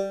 [0.00, 0.06] You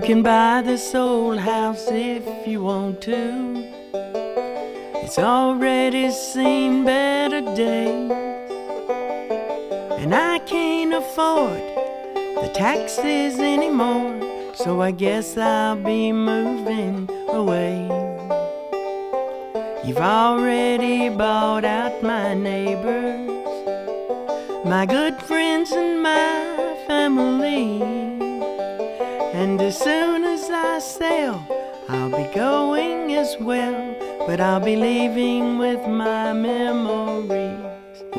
[0.00, 3.70] can buy this old house if you want to.
[5.02, 8.19] It's already seen better days.
[11.20, 11.60] Afford
[12.42, 14.18] the taxes anymore.
[14.54, 17.76] So I guess I'll be moving away.
[19.84, 23.28] You've already bought out my neighbors,
[24.64, 27.82] my good friends, and my family.
[29.40, 31.46] And as soon as I sell,
[31.88, 33.96] I'll be going as well.
[34.26, 37.19] But I'll be leaving with my memories.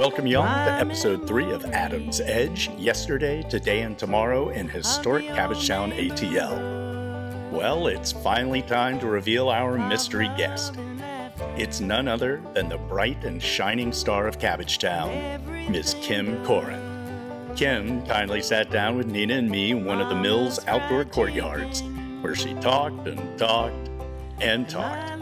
[0.01, 5.95] Welcome, y'all, to episode three of Adam's Edge Yesterday, Today, and Tomorrow in historic Cabbagetown
[5.95, 7.51] ATL.
[7.51, 10.73] Well, it's finally time to reveal our mystery guest.
[11.55, 17.55] It's none other than the bright and shining star of Cabbagetown, Miss Kim Cohran.
[17.55, 21.83] Kim kindly sat down with Nina and me in one of the mill's outdoor courtyards,
[22.21, 23.91] where she talked and talked
[24.39, 25.21] and talked.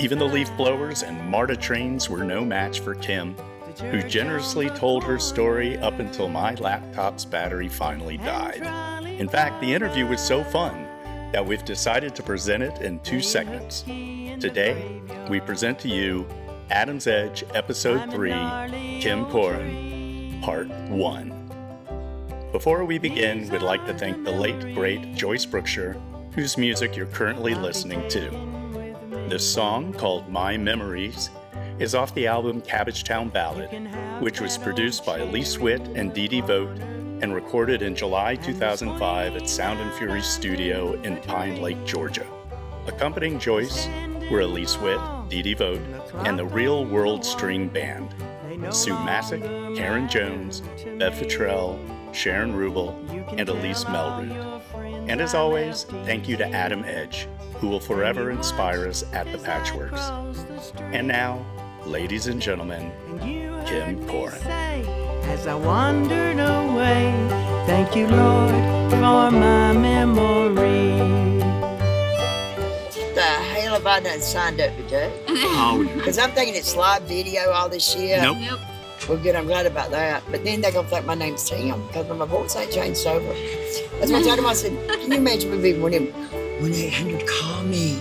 [0.00, 3.36] Even the leaf blowers and MARTA trains were no match for Kim,
[3.80, 8.62] who generously told her story up until my laptop's battery finally died.
[9.04, 10.86] In fact, the interview was so fun
[11.32, 13.82] that we've decided to present it in two segments.
[13.82, 16.26] Today, we present to you
[16.70, 18.30] Adam's Edge Episode 3
[19.00, 22.48] Kim Cohran, Part 1.
[22.52, 25.94] Before we begin, we'd like to thank the late, great Joyce Brookshire,
[26.32, 28.30] whose music you're currently listening to.
[29.28, 31.30] This song, called My Memories,
[31.78, 33.70] is off the album Cabbagetown Ballad,
[34.22, 36.78] which was produced by Elise Witt and Dee Dee Vogt
[37.22, 42.26] and recorded in July 2005 at Sound and Fury Studio in Pine Lake, Georgia.
[42.86, 43.88] Accompanying Joyce
[44.30, 45.80] were Elise Witt, Dee Dee Vogt,
[46.26, 48.14] and the Real World String Band.
[48.70, 50.62] Sue Massek, Karen Jones,
[50.98, 51.78] Bev Futrell,
[52.14, 52.98] Sharon Ruble,
[53.36, 54.62] and Elise Melrood.
[55.08, 59.38] And as always, thank you to Adam Edge, who will forever inspire us at the
[59.38, 60.00] Patchworks.
[60.92, 61.44] And now,
[61.86, 64.44] ladies and gentlemen, and Kim Cohran.
[65.26, 67.12] As I wandered away,
[67.66, 68.50] thank you, Lord,
[68.90, 68.96] for
[69.30, 70.96] my memory.
[73.14, 75.10] the hell have I done signed up to do?
[75.28, 78.20] Oh, Because I'm thinking it's live video, all this year.
[78.20, 78.38] Nope.
[78.40, 78.60] Nope.
[79.08, 80.24] Well, good, I'm glad about that.
[80.30, 83.32] But then they're going to think my name's Tim because my voice ain't changed over.
[84.00, 84.46] That's what I told him.
[84.46, 87.96] I said, Can you imagine me being one of them 1 800 call me?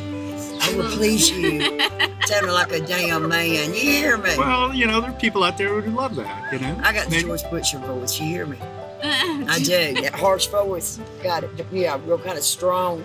[0.61, 1.59] I will please you.
[2.27, 3.69] Sounding like a damn man.
[3.73, 4.35] You hear me?
[4.37, 6.79] well, you know, there are people out there who love that, you know?
[6.83, 8.19] I got the Maybe- George Butcher voice.
[8.19, 8.57] You hear me?
[9.03, 10.01] I do.
[10.01, 10.99] That harsh voice.
[11.21, 11.51] Got it.
[11.71, 13.03] Yeah, real kind of strong.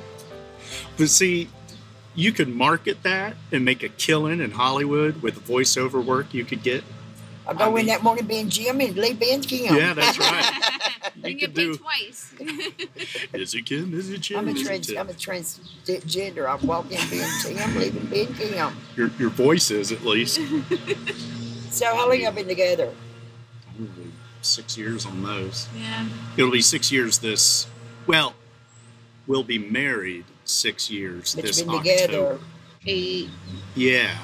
[0.97, 1.49] But see,
[2.15, 6.45] you could market that and make a killing in Hollywood with the voiceover work you
[6.45, 6.83] could get.
[7.51, 9.75] I go I in that morning being Jim and leave being Kim.
[9.75, 10.71] Yeah, that's right.
[11.17, 11.75] You You get could do.
[11.77, 12.33] twice.
[13.35, 13.93] Is it Kim?
[13.93, 14.39] Is it Jim?
[14.39, 14.87] I'm a Is it trans.
[14.87, 14.99] Tim?
[14.99, 16.47] I'm a transgender.
[16.47, 18.73] I walk in being Jim, leaving being Kim.
[18.97, 20.41] Your, your voice is at least.
[21.71, 22.93] So how long y'all been together?
[23.77, 24.11] Probably
[24.43, 25.69] six years on those.
[25.77, 26.05] yeah.
[26.37, 27.69] It'll be six years this.
[28.09, 28.35] Well,
[29.29, 32.01] we'll be married six years But this you've been October.
[32.07, 32.39] together.
[32.87, 33.29] Eight.
[33.77, 34.17] Yeah,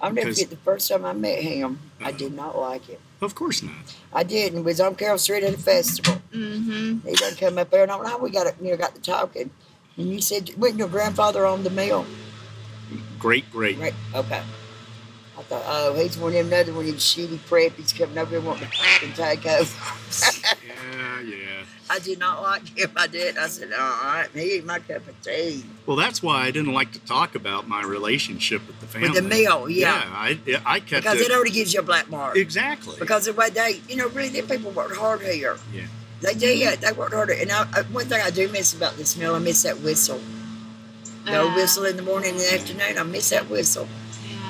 [0.00, 1.78] I'll never Because- forget the first time I met him.
[2.02, 2.98] I did not like him.
[3.20, 3.74] of course not.
[4.14, 6.20] I did, and was on Carroll Street at a festival.
[6.32, 7.06] Mm-hmm.
[7.06, 8.54] He done come up there, and I don't know how we got it.
[8.62, 9.50] You know, got to talking.
[9.98, 12.06] And you said, "Wasn't your grandfather on the mill?"
[13.18, 13.76] Great, great.
[13.78, 13.94] Right.
[14.14, 14.42] Okay.
[15.40, 18.30] I thought, oh, he's one of them another one of them shitty preppies coming over
[18.30, 19.74] here wanting to fucking take over.
[20.66, 21.36] Yeah, yeah.
[21.88, 22.90] I did not like him.
[22.94, 23.38] I did.
[23.38, 25.64] I said, all right, he ain't my cup of tea.
[25.86, 29.08] Well, that's why I didn't like to talk about my relationship with the family.
[29.10, 30.02] With the mill, yeah.
[30.06, 31.30] I, I kept Because it.
[31.30, 32.36] it already gives you a black mark.
[32.36, 32.96] exactly.
[32.98, 35.56] Because the way they, you know, really, them people worked hard here.
[35.72, 35.86] Yeah.
[36.20, 36.80] They did.
[36.80, 37.32] They worked harder.
[37.32, 40.20] And I, I, one thing I do miss about this mill, I miss that whistle.
[41.26, 42.98] No Uh, whistle in the morning and the afternoon.
[42.98, 43.88] I miss that whistle.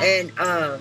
[0.00, 0.78] And uh,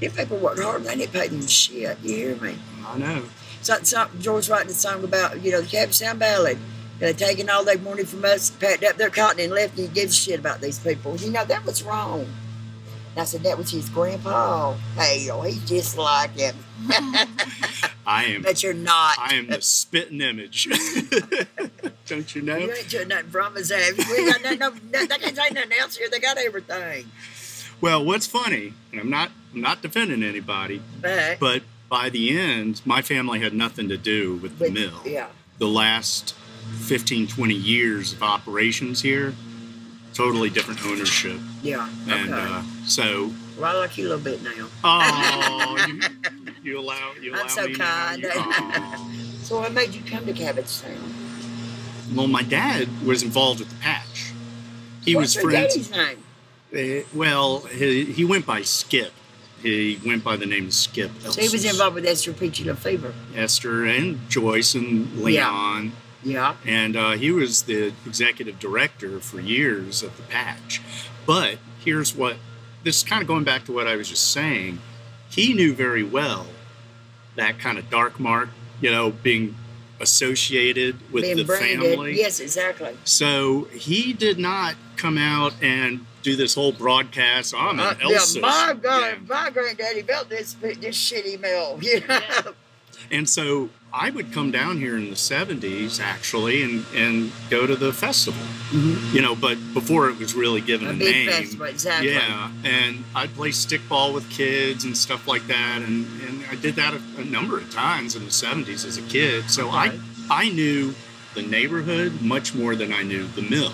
[0.00, 0.84] them people worked hard.
[0.84, 1.98] They didn't pay them shit.
[2.02, 2.56] You hear me?
[2.86, 3.22] I know.
[3.62, 6.58] So, so George writing a song about, you know, the Cabbagetown Ballad.
[6.98, 9.94] They're taking all their money from us, packed up their cotton and left, and he
[9.94, 11.16] gives a shit about these people.
[11.16, 12.20] You know, that was wrong.
[12.20, 14.74] And I said, that was his grandpa.
[14.94, 16.54] Hell, he's just like him.
[18.06, 18.42] I am.
[18.42, 19.16] But you're not.
[19.18, 20.68] I am the spitting image.
[22.06, 22.56] Don't you know?
[22.56, 24.04] You ain't doing nothing from us, have you?
[24.10, 26.08] We got nothing, no, no, they can't say nothing else here.
[26.10, 27.06] They got everything.
[27.80, 32.82] Well, what's funny, and I'm not I'm not defending anybody, But but by the end,
[32.84, 35.02] my family had nothing to do with the But- mill.
[35.04, 35.28] Yeah.
[35.58, 36.34] The last
[36.80, 39.34] 15, 20 years of operations here,
[40.12, 41.38] totally different ownership.
[41.62, 41.88] Yeah.
[42.08, 42.42] And okay.
[42.42, 44.68] uh, so, well, I like you a little bit now.
[44.84, 46.00] oh, you,
[46.62, 48.22] you allow you allow I'm so me kind.
[48.22, 48.32] You-.
[49.46, 51.14] So what made you come to Cabbage Town?
[52.16, 54.32] well, my dad was involved with the patch.
[55.04, 55.74] He What's was friends.
[55.74, 56.18] daddy's name?
[56.76, 59.12] Uh, well, he, he went by Skip.
[59.62, 61.10] He went by the name of Skip.
[61.20, 63.14] So he was involved with Esther Peachy Lefevre.
[63.34, 65.24] Esther and Joyce and Yeah.
[65.24, 65.92] Leon.
[66.22, 66.56] Yeah.
[66.66, 70.82] And uh, he was the executive director for years of the patch.
[71.24, 72.36] But here's what
[72.84, 74.78] this is kind of going back to what I was just saying.
[75.30, 76.46] He knew very well
[77.36, 78.48] that kind of dark mark,
[78.80, 79.56] you know, being
[80.00, 81.90] associated with Being the branded.
[81.90, 82.16] family.
[82.18, 82.96] Yes, exactly.
[83.04, 87.54] So he did not come out and do this whole broadcast.
[87.56, 88.40] I'm Uh, an yeah, Elsa.
[88.40, 89.14] my God, Yeah.
[89.28, 91.78] my granddaddy built this this shitty mill.
[91.86, 92.52] You know?
[93.12, 97.76] And so I would come down here in the 70s actually and, and go to
[97.76, 98.42] the festival,
[99.12, 101.02] you know, but before it was really given a, Mm-hmm.
[101.02, 101.30] A name.
[101.30, 102.10] festival, exactly.
[102.12, 102.50] Yeah.
[102.64, 105.82] And I'd play stickball with kids and stuff like that.
[105.86, 109.02] And, and I did that a, a number of times in the 70s as a
[109.02, 109.50] kid.
[109.50, 109.68] So.
[109.70, 109.96] I,
[110.28, 110.92] I knew
[111.34, 113.72] the neighborhood much more than I knew the mill.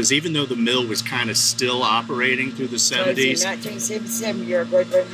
[0.00, 3.44] Because even though the mill was kind of still operating through the So it's 70s,
[3.44, 5.06] in 1977, you're a great great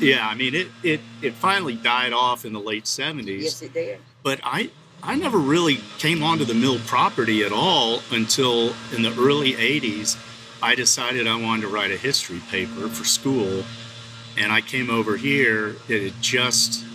[0.00, 3.74] yeah, I mean, it, it, it finally died off in the late 70s Yes, it
[3.74, 4.00] did.
[4.22, 4.70] but I
[5.02, 10.16] I never really came onto the mill property at all until in the early 80s.
[10.62, 13.64] I decided I wanted to write a history paper for school,
[14.38, 15.76] and I came over here.
[15.90, 16.86] It had just,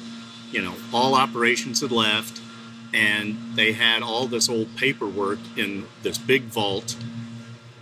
[0.52, 2.42] you know, all operations had left,
[2.94, 6.96] and they had all this old paperwork in this big vault.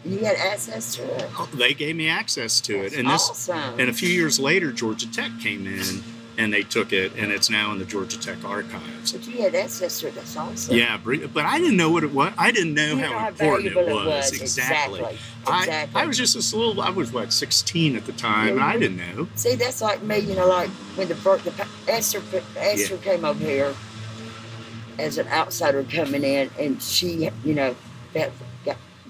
[0.06, 1.30] You had access to it.
[1.54, 3.80] They gave me access to it, That's and this awesome.
[3.80, 6.01] and a few years later, Georgia Tech came in
[6.38, 9.12] and they took it, and it's now in the Georgia Tech archives.
[9.12, 10.16] But you had access to it.
[10.16, 10.74] That's awesome.
[10.74, 12.31] Yeah, but I didn't know what it was.
[12.38, 14.31] I didn't know how know how important valuable it was.
[14.31, 15.00] Exactly.
[15.01, 15.18] Exactly.
[15.48, 16.01] I, Exactly.
[16.01, 16.81] I was just this little.
[16.81, 18.80] I was what 16 at the time, and I Mhm.
[18.80, 19.28] didn't know.
[19.36, 22.22] See, that's like me, you know, like when the, the Esther,
[22.56, 23.75] Esther came over here
[24.98, 27.75] as an outsider coming in, and she, you know,
[28.13, 28.31] that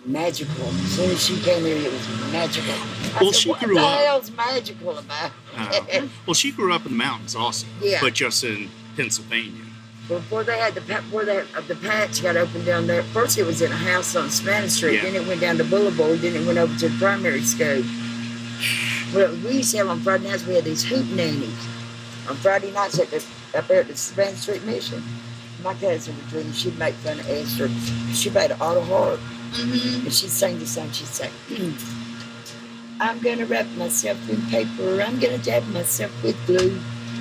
[0.06, 0.66] magical.
[0.68, 2.74] As soon as she came here, it was magical.
[2.74, 6.74] I Well, said, she what grew the up- hell's magical about Uh, well, she grew
[6.74, 8.00] up in the mountains also, Yeah.
[8.01, 9.63] but just in Pennsylvania.
[10.07, 13.62] Before they had the before uh, the patch got opened down there, first it was
[13.62, 15.04] in a house on Spanish Street, Yeah.
[15.04, 17.84] then it went down to Boulevard, then it went over to the primary school.
[19.13, 21.54] Well, we used to have on Friday nights we had these hoop nannies
[22.30, 23.24] on Friday nights at the
[23.57, 25.04] up there at the Spanish Street Mission.
[25.63, 27.69] My cousin would dream she'd make fun of Esther.
[28.13, 29.19] She played an auto harp
[29.50, 30.06] Mm-hmm.
[30.06, 30.92] and she'd sing the song.
[30.92, 31.30] She'd say,
[33.00, 35.01] "I'm gonna wrap myself in paper.
[35.01, 36.80] I'm gonna dab myself with glue.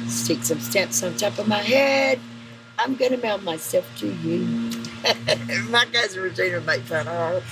[0.09, 2.19] Stick some stamps on top of my head.
[2.79, 4.71] I'm gonna mail myself to you."
[5.71, 7.43] my cousin Regina make fun of her.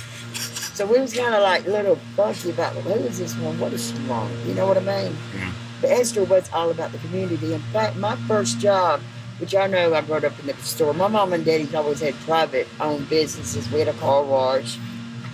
[0.74, 3.58] So we was kind of like a little funky about who is this one?
[3.58, 4.32] What is she want?
[4.44, 5.16] You know what I mean?
[5.34, 5.52] Yeah.
[5.80, 7.54] But Esther was all about the community.
[7.54, 9.00] In fact, my first job,
[9.38, 12.14] which I know I grew up in the store, my mom and daddy always had
[12.20, 13.70] private owned businesses.
[13.70, 14.78] We had a car wash,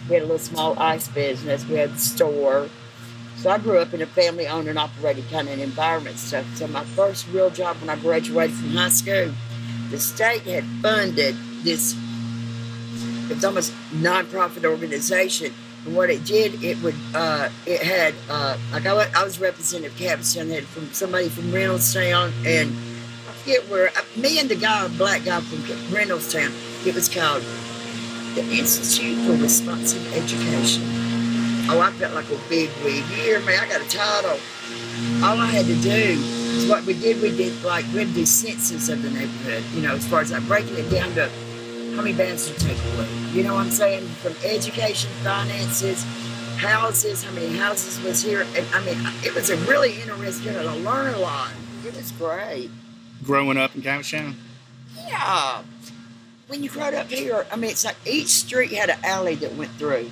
[0.09, 2.69] we had a little small ice business, we had a store.
[3.37, 6.47] So I grew up in a family owned and operated kind of environment stuff.
[6.57, 9.33] So my first real job when I graduated from high school,
[9.91, 11.97] the state had funded this
[13.31, 15.53] it was almost nonprofit organization.
[15.87, 20.51] And what it did, it would, uh, it had, uh, like I, was representative Cabbagetown,
[20.51, 22.92] had from somebody from Reynolds Reynoldstown, and
[23.43, 25.59] I forget where, uh, me and the guy, black guy from
[25.91, 26.53] Reynoldstown,
[26.87, 27.43] it was called
[28.37, 30.85] the Institute for Responsive Education.
[31.69, 32.95] Oh, I felt like a big wig.
[32.95, 33.57] You hear me?
[33.57, 34.39] I got a title.
[35.25, 38.89] All I had to do is what we did, we did like, we'd do census
[38.89, 41.29] of the neighborhood, you know, as far as like breaking it down to
[41.97, 43.09] how many bands to take away.
[43.33, 44.07] You know what I'm saying?
[44.23, 46.05] From education, finances,
[46.59, 48.47] houses, how many houses was here.
[48.55, 51.51] And I mean, it was a really interesting, to learn a lot.
[51.85, 52.71] It was great.
[53.25, 54.35] Growing up in Cabbagetown,
[55.07, 55.63] Yeah.
[56.49, 59.55] When you growed up here, I mean, it's like each street had an alley that
[59.55, 60.11] went through.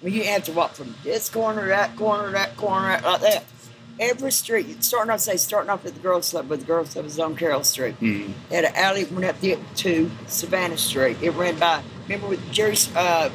[0.00, 3.20] Well, you didn't to walk from this corner to that corner, to that corner, like
[3.20, 3.44] that.
[4.00, 7.04] Every street, starting off, say, starting off at the girls' club, but the girls' club
[7.04, 7.96] was on Carroll Street.
[7.96, 11.16] hmm, They had an alley that went up there to Savannah Street.
[11.20, 13.28] It ran by, remember with Jerry, uh,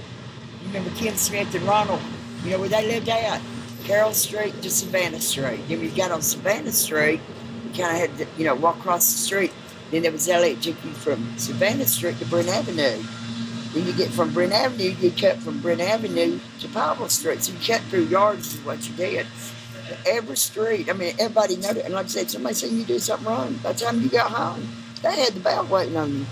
[0.67, 2.00] remember Kim Smith and Ronald,
[2.45, 3.41] you know where they lived at?
[3.83, 5.60] Carroll Street to Savannah Street.
[5.67, 7.19] Then you got on Savannah Street,
[7.77, 9.51] kind of had to, you know, walk across the street.
[9.92, 13.03] Then there was that took you from Savannah Street to Berean Avenue.
[13.74, 17.44] Then you get from Berean Avenue, you cut from Berean Avenue to Powell Street.
[17.44, 19.25] So you cut through yards is what you did.
[20.08, 20.89] every street.
[20.89, 21.86] I mean, everybody knew it.
[21.86, 23.53] And like I said, somebody seen you do something wrong.
[23.63, 24.68] By the time you got home,
[25.01, 26.25] they had the bell waiting on you.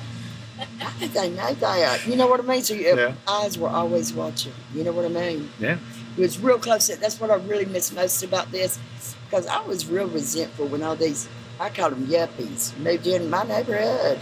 [0.60, 2.08] I think they know that.
[2.08, 2.62] You know what I mean?
[2.64, 3.14] So your Yeah.
[3.28, 4.54] eyes were always watching.
[4.74, 5.50] You know what I mean?
[5.60, 5.78] Yeah.
[6.18, 6.88] It was real close.
[6.88, 8.80] That's what I really miss most about this,
[9.32, 13.44] because I was real resentful when all these, I call them yuppies, moved in my
[13.44, 14.20] neighborhood.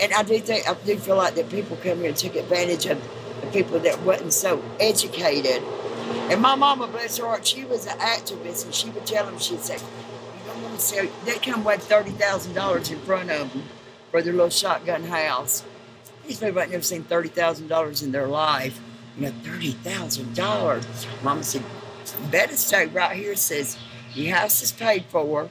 [0.00, 2.86] And I do think, I do feel like that people come here and took advantage
[2.86, 3.00] of
[3.40, 5.62] the people that wasn't so educated.
[6.30, 9.38] And my mama, bless her heart, she was an activist, and she would tell them,
[9.38, 13.62] she'd say, you don't want to sell, they come with $30,000 in front of them
[14.10, 15.62] for their little shotgun house.
[16.26, 18.80] These people ain't never seen $30,000 in their life.
[19.16, 21.22] You know, $30,000.
[21.22, 21.62] Mama said,
[22.32, 23.36] better stay right here.
[23.36, 23.76] Says,
[24.14, 25.48] your house is paid for.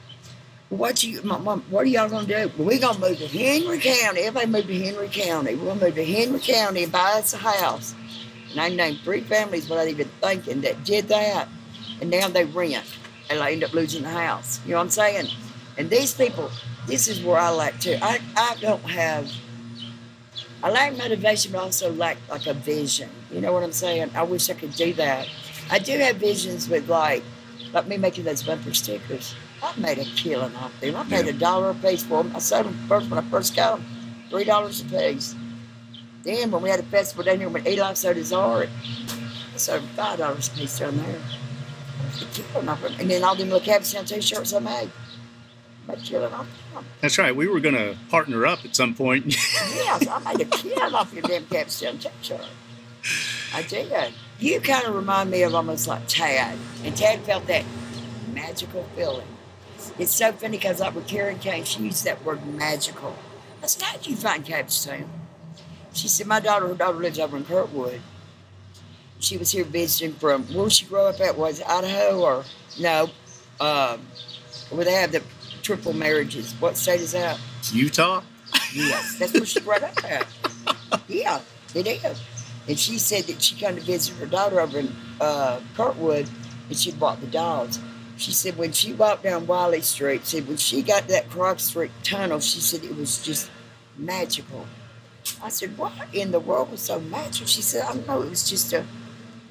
[0.70, 2.50] What you, my mom, what are y'all gonna do?
[2.56, 4.22] Well, we gonna move to Henry County.
[4.22, 5.54] Everybody move to Henry County.
[5.54, 7.94] We're gonna move to Henry County and buy us a house.
[8.50, 11.48] And I named three families without even thinking that did that.
[12.00, 12.84] And now they rent
[13.30, 14.60] and they end up losing the house.
[14.64, 15.28] You know what I'm saying?
[15.76, 16.50] And these people,
[16.86, 17.98] this is where I lack too.
[18.00, 19.30] I, I don't have
[20.64, 23.10] I lack motivation, but also lack like a vision.
[23.30, 24.12] You know what I'm saying?
[24.14, 25.28] I wish I could do that.
[25.70, 27.22] I do have visions with like,
[27.74, 29.34] like me making those bumper stickers.
[29.62, 30.96] I made a killing off them.
[30.96, 32.34] I paid a dollar a piece for them.
[32.34, 33.86] I sold them first when I first got them,
[34.30, 35.34] three dollars a piece.
[36.22, 38.68] Then when we had a festival down here when Eli sold his art,
[39.52, 41.20] I sold them five dollars a piece down there.
[42.00, 42.94] I made a killing off them.
[42.98, 44.90] And then all them little Capuchin t-shirts I made.
[45.88, 46.84] I made a killing off them.
[47.00, 47.34] That's right.
[47.34, 49.26] We were going to partner up at some point.
[49.26, 52.40] Yes, I made a killing off your damn Capstone t-shirt.
[53.52, 54.14] I did.
[54.44, 57.64] You kind of remind me of almost like Tad, and Tad felt that
[58.34, 59.26] magical feeling.
[59.98, 63.16] It's so funny because like with Karen came, she used that word magical.
[63.62, 65.06] I said, how'd you find Cabbagetown?
[65.94, 68.02] She said, my daughter, her daughter lives over in Kirkwood.
[69.18, 72.44] She was here visiting from, where she grew up at, was Idaho or,
[72.78, 73.08] no,
[73.60, 74.02] um,
[74.68, 75.22] where they have the
[75.62, 76.52] triple marriages.
[76.60, 77.40] What state is that?
[77.72, 78.20] Utah?
[78.74, 80.26] Yes, that's where she brought up at.
[81.08, 81.40] Yeah,
[81.74, 82.20] it is.
[82.66, 86.28] And she said that she came to visit her daughter over in uh, Kirkwood,
[86.68, 87.78] and she bought the dogs.
[88.16, 91.90] She said when she walked down Wylie Street, said when she got that Krog Street
[92.02, 93.50] tunnel, she said it was just
[93.96, 94.66] magical.
[95.42, 97.46] I said, what in the world was so magical?
[97.46, 98.84] She said, I don't know, it was just a,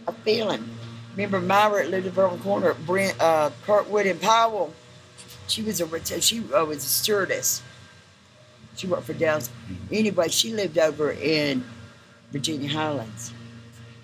[0.07, 0.69] a feeling.
[1.15, 4.73] Remember Myra at Littleburn Corner at Brent, uh, Kirkwood and Powell?
[5.47, 7.61] She was a she uh, was a stewardess.
[8.75, 9.49] She worked for Dell's.
[9.91, 11.63] Anyway, she lived over in
[12.33, 13.31] Virginia Highlands.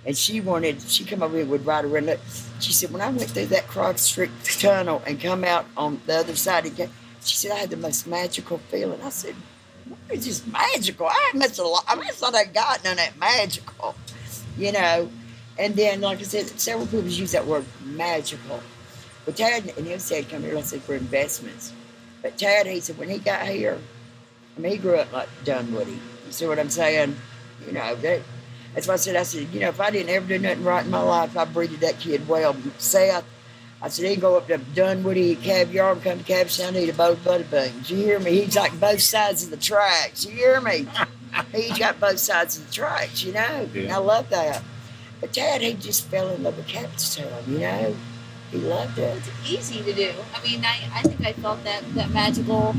[0.06, 2.06] And she wanted, she come over here and would ride around.
[2.06, 2.20] Look,
[2.62, 6.16] she said, when I went through that Krog Street tunnel and come out on the
[6.16, 6.90] other side again,
[7.22, 9.02] she said, I had the most magical feeling.
[9.04, 9.36] I said,
[9.90, 11.08] what is this magical?
[11.08, 13.96] I must have, I not have gotten on that magical,
[14.58, 15.10] you know.
[15.58, 18.62] And then, like I said, several people use that word magical.
[19.26, 21.74] But Tad and him said, come here, let's say for investments.
[22.22, 23.78] But Tad, he said, when he got here,
[24.56, 25.92] I mean, he grew up like Dunwoody.
[25.92, 27.16] You see what I'm saying?
[27.66, 28.22] You know, that,
[28.74, 30.86] that's why I said, I said, you know, if I didn't ever do nothing right
[30.86, 32.56] in my life, I breeded that kid well.
[32.78, 33.26] Seth,
[33.82, 36.94] I said, he'd go up to Dunwoody, Caviar, and come to Cabbagetown and eat a
[36.94, 37.90] bowl of butter beans.
[37.90, 38.42] You hear me?
[38.42, 40.26] He's like both sides of the tracks.
[40.26, 40.88] You hear me?
[41.54, 43.70] He's got both sides of the tracks, you know?
[43.74, 43.84] Yeah.
[43.84, 44.62] And I love that.
[45.22, 47.96] But Dad, he just fell in love with Cabbagetown, you know?
[48.52, 49.18] He loved it.
[49.18, 50.12] It's easy to do.
[50.34, 52.76] I mean, I, I think I felt that that magical.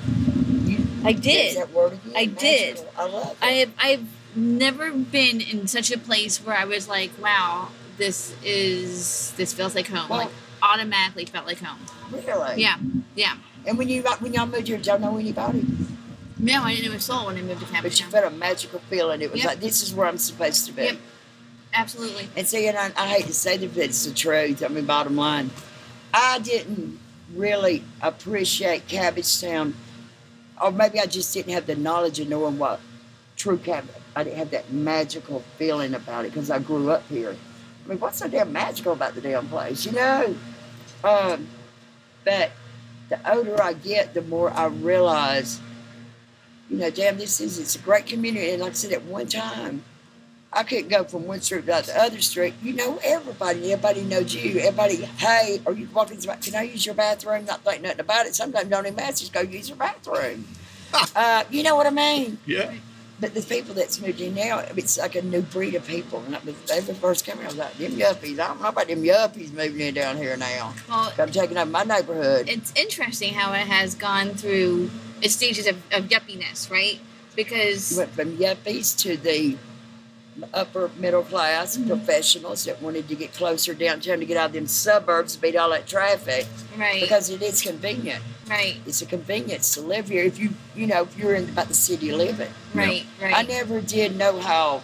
[0.64, 1.56] You, I There's did.
[1.58, 2.80] that word again, I did.
[2.98, 3.36] I love it.
[3.40, 7.68] I have I've never been in such a place where I was like, wow,
[7.98, 10.08] this is this feels like home.
[10.08, 10.30] Well- like
[10.62, 11.78] automatically felt like home.
[12.12, 12.60] really?
[12.60, 12.76] Yeah,
[13.14, 13.36] yeah.
[13.66, 15.66] And when you when y'all moved here, don't know anybody,
[16.38, 18.78] No, I didn't know a soul when I moved to but you felt a magical
[18.90, 19.20] feeling.
[19.22, 19.48] It was Yep.
[19.48, 20.82] like this is where I'm supposed to be.
[20.84, 20.96] Yep.
[21.72, 22.28] Absolutely.
[22.36, 24.62] And see, and I, I hate to say this, but it's the truth.
[24.62, 25.50] I mean, bottom line,
[26.12, 26.98] I didn't
[27.34, 29.74] really appreciate Cabbagetown,
[30.60, 32.80] or maybe I just didn't have the knowledge of knowing what
[33.36, 33.94] true cabbage.
[34.16, 37.36] I didn't have that magical feeling about it because I grew up here.
[37.84, 40.34] I mean, what's so damn magical about the damn place, you know?
[41.04, 41.48] Um,
[42.24, 42.50] but
[43.08, 45.60] the older I get, the more I realize,
[46.68, 48.50] you know, damn, this is it's a great community.
[48.50, 49.82] And like I said, at one time,
[50.52, 52.54] I couldn't go from one street to the other street.
[52.62, 53.72] You know everybody.
[53.72, 54.58] Everybody knows you.
[54.60, 56.18] Everybody, hey, are you walking?
[56.20, 57.44] Can I use your bathroom?
[57.44, 58.34] Not think nothing about it.
[58.34, 59.20] Sometimes don't even ask.
[59.20, 60.46] Just go use your bathroom.
[61.14, 62.38] uh, you know what I mean?
[62.46, 62.72] Yeah.
[63.20, 66.22] But the people that's moved in now, it's like a new breed of people.
[66.26, 68.38] And they were first here, I was like, them yuppies.
[68.40, 70.72] I don't know about them yuppies moving in down here now.
[70.88, 72.48] Well, I'm taking over my neighborhood.
[72.48, 76.94] it's interesting how it has gone through its stages of, of yuppiness, right?
[76.94, 77.00] You
[77.36, 79.56] Because went from yuppies to the
[80.54, 81.88] upper middle class mm-hmm.
[81.88, 85.70] professionals that wanted to get closer downtown to get out of them suburbs, beat all
[85.70, 86.46] that traffic
[86.78, 87.02] Right.
[87.02, 88.22] because it is convenient.
[88.50, 88.76] Right.
[88.86, 91.74] It's a convenience to live here if you you know if you're in about the
[91.74, 92.48] city you live in.
[92.74, 93.04] Right.
[93.22, 93.34] Right.
[93.34, 94.82] I never did know how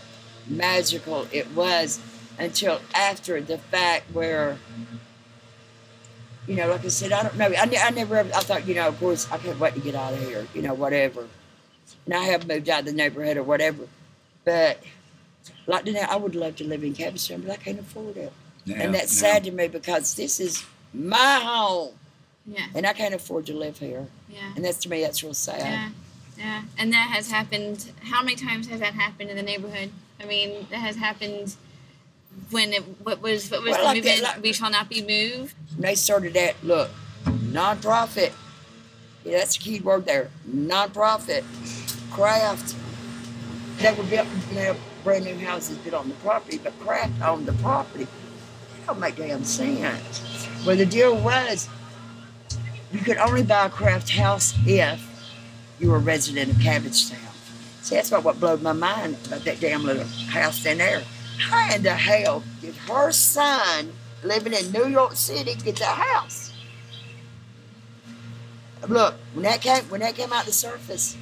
[0.49, 2.01] magical it was
[2.39, 4.59] until after the fact where,
[6.47, 7.47] you know, like I said, I don't know.
[7.47, 10.13] I, I never, I thought, you know, of course, I can't wait to get out
[10.13, 11.27] of here, you know, whatever.
[12.05, 13.89] And I have moved out of the neighborhood or whatever.
[14.45, 14.79] But
[15.67, 18.33] like now, I would love to live in Cabbagetown, but I can't afford it.
[18.65, 19.29] Yeah, and that's no.
[19.29, 21.95] sad to me because this is my home
[22.47, 22.67] Yeah.
[22.75, 24.07] and I can't afford to live here.
[24.29, 24.53] Yeah.
[24.55, 25.61] And that's to me, that's real sad.
[25.61, 25.89] Yeah.
[26.39, 26.63] Yeah.
[26.79, 27.91] And that has happened.
[28.03, 29.91] How many times has that happened in the neighborhood?
[30.21, 31.57] I mean, that has happened
[32.51, 34.35] when it what was what was Well, the like that, movement?
[34.37, 35.55] like- we shall not be moved.
[35.79, 36.91] They started that look
[37.25, 38.33] nonprofit
[39.25, 41.43] yeah, that's the key word there nonprofit
[42.13, 42.75] craft
[43.79, 47.47] they were built you know, brand new houses built on the property but craft owned
[47.47, 50.23] the property it don't make damn sense
[50.67, 51.69] well the deal was
[52.93, 55.03] you could only buy a craft house if
[55.79, 57.19] you were a resident of Cabbagetown.
[57.83, 61.03] See, that's what, what blew my mind about that damn little house down there.
[61.39, 63.93] How in the hell did her son
[64.25, 66.53] living in New York City get that house?
[68.89, 71.17] Look, when that came when that came out the surface,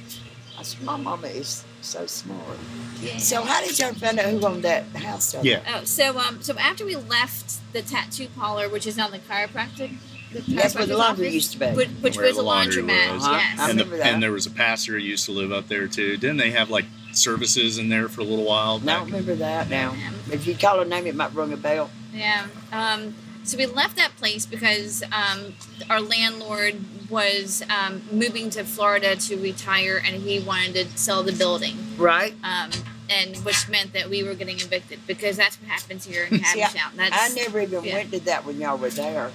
[0.57, 2.57] I said, My mama is so smart.
[3.01, 3.17] Yeah.
[3.17, 5.61] So how did y'all find out who owned that house down Yeah.
[5.75, 9.91] Oh, so um, so after we left the tattoo parlor, which is now the chiropractic,
[10.11, 10.14] the
[10.47, 11.67] That's where the laundry used to be.
[11.67, 13.13] which, which Where was the a laundry laundromat.
[13.13, 13.23] was.
[13.23, 13.37] Uh-huh.
[13.37, 13.59] Yes.
[13.59, 14.13] I and, remember the, that.
[14.13, 16.17] and there was a pastor who used to live up there too.
[16.17, 18.81] Didn't they have like services in there for a little while?
[18.83, 19.93] I don't remember that now.
[19.93, 20.11] Yeah.
[20.33, 21.89] If you call her name, it might ring a bell.
[22.13, 22.47] Yeah.
[22.71, 25.53] Um, so we left that place because um,
[25.89, 26.75] our landlord
[27.09, 31.77] was um, moving to Florida to retire, and he wanted to sell the building.
[31.97, 32.33] Right?
[32.43, 32.71] Um,
[33.07, 36.63] and which meant that we were getting evicted because that's what happens here in See,
[36.63, 36.95] I- Cabbagetown.
[36.95, 37.93] That's I never even yeah.
[37.93, 39.31] went to that when y'all were there.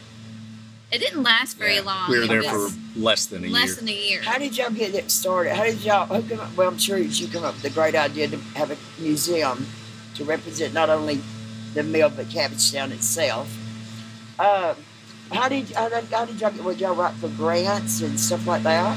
[0.92, 1.80] It didn't last very Yeah.
[1.82, 2.10] long.
[2.10, 3.74] We were It there for less than a less year.
[3.76, 4.22] than a year.
[4.22, 5.54] How did y'all get it started?
[5.54, 6.06] How did y'all?
[6.06, 8.70] Who come up, well, I'm sure you come up with the great idea to have
[8.70, 9.66] a museum
[10.16, 11.20] to represent not only
[11.74, 13.48] the mill but Cabbagetown itself.
[14.38, 14.74] Um,
[15.32, 16.64] how did how did, how did y'all get?
[16.64, 18.96] Would y'all write for grants and stuff like that?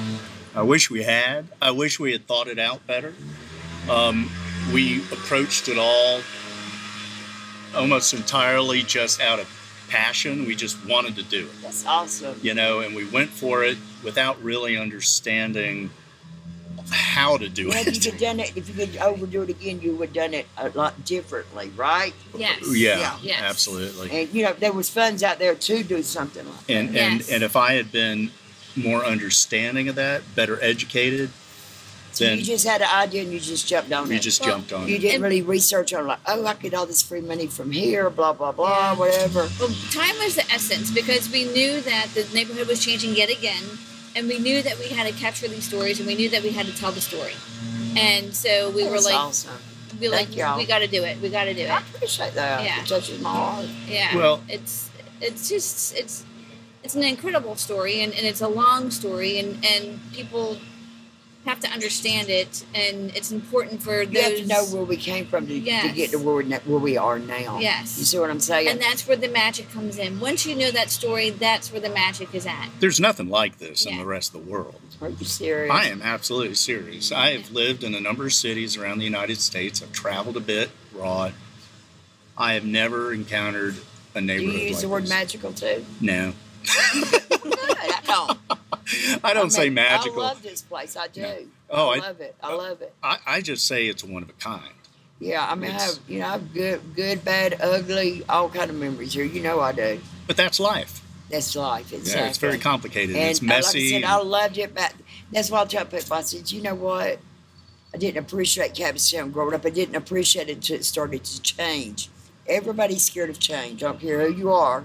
[0.55, 1.47] I wish we had.
[1.61, 3.13] I wish we had thought it out better.
[3.89, 4.31] Um,
[4.71, 6.21] we approached it all
[7.75, 9.47] almost entirely just out of
[9.97, 10.45] passion.
[10.47, 12.39] We just wanted to do it, That's awesome.
[12.41, 15.91] you know, and we went for it without really understanding
[16.89, 18.11] how to do Well, if you it.
[18.11, 20.69] could done it, if you could overdo it again, you would have done it a
[20.69, 22.13] lot differently, right?
[22.35, 22.57] yes.
[22.75, 23.17] yeah, Yeah.
[23.21, 23.41] Yes.
[23.41, 24.09] absolutely.
[24.11, 26.73] And you know there was funds out there to do something like that.
[26.73, 27.27] And Yes.
[27.27, 28.31] and and if I had been
[28.75, 31.29] more understanding of that, better educated,
[32.13, 34.21] So then you just had an idea and you just jumped on we it.
[34.21, 34.89] just Well, jumped on it.
[34.89, 34.99] You it.
[34.99, 38.09] didn't And- really research on like, oh, I get all this free money from here,
[38.09, 38.95] blah blah blah, Yeah.
[38.95, 39.49] whatever.
[39.59, 43.63] Well, time was the essence because we knew that the neighborhood was changing yet again,
[44.15, 46.51] and we knew that we had to capture these stories, and we knew that we
[46.51, 47.33] had to tell the story.
[47.97, 49.51] And so we were That's like, awesome.
[49.99, 50.57] we were Thank like, y'all.
[50.57, 51.19] we got to do it.
[51.21, 51.69] We got to do it.
[51.69, 51.83] I it.
[51.95, 52.63] appreciate that.
[52.63, 52.81] Yeah.
[52.81, 53.65] It touches my heart.
[53.87, 54.15] Yeah.
[54.15, 54.89] Well- it's
[55.21, 56.25] it's just it's
[56.83, 60.57] it's an incredible story, and, and it's a long story, and and people
[61.45, 64.23] have to understand it, and it's important for You those.
[64.23, 65.59] have to know where we came from to, to
[65.93, 67.59] get to where, we're, where we are now.
[67.59, 67.97] Yes.
[67.99, 68.69] You see what I'm saying?
[68.69, 70.19] and that's where the magic comes in.
[70.19, 72.69] Once you know that story, that's where the magic is at.
[72.79, 74.79] There's nothing like this in the rest of the world.
[75.01, 75.71] Are you serious?
[75.73, 77.11] I am absolutely serious.
[77.11, 79.81] I have lived in a number of cities around the United States.
[79.83, 81.33] I've traveled a bit abroad.
[82.37, 83.75] I have never encountered
[84.15, 84.51] a neighborhood.
[84.51, 85.09] Do neighborhood you use like the word this.
[85.09, 85.85] magical too?
[85.99, 86.33] No,
[86.93, 87.21] Good.
[88.87, 89.25] I don't.
[89.25, 90.21] I don't say magical.
[90.21, 90.95] I love this place.
[90.97, 91.21] I do.
[91.21, 91.37] No.
[91.69, 92.35] Oh, I I- love it.
[92.43, 92.93] I love it.
[93.01, 94.73] I, I just say it's one of a kind.
[95.19, 98.69] Yeah, I mean, I have you know, I have good, good, bad, ugly, all kind
[98.69, 99.23] of memories here.
[99.23, 100.01] You know, I do.
[100.27, 101.01] But that's life.
[101.29, 101.93] That's life.
[101.93, 102.21] Exactly.
[102.21, 103.15] Yeah, it's very complicated.
[103.15, 103.93] And it's uh, messy.
[103.93, 104.93] Like I said, I loved it, but
[105.31, 106.13] that's why I tell people.
[106.17, 107.19] I said, you know what?
[107.93, 109.65] I didn't appreciate Cabbagetown growing up.
[109.65, 112.09] I didn't appreciate it until it started to change.
[112.47, 113.83] Everybody's scared of change.
[113.83, 114.83] I don't care who you are.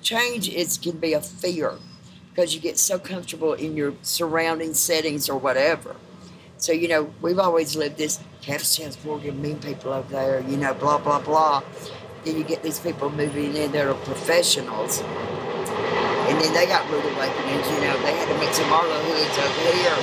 [0.00, 1.74] Change is can be a fear
[2.38, 5.96] because you get so comfortable in your surrounding settings or whatever.
[6.56, 8.20] So you know, we've always lived this.
[9.02, 10.40] Full of mean people over there.
[10.40, 11.64] You know, blah blah blah.
[12.24, 15.00] Then you get these people moving in that are professionals.
[16.30, 17.98] And then they got rude awakenings, you know.
[18.06, 19.98] They had to make some Arlo hoods over here.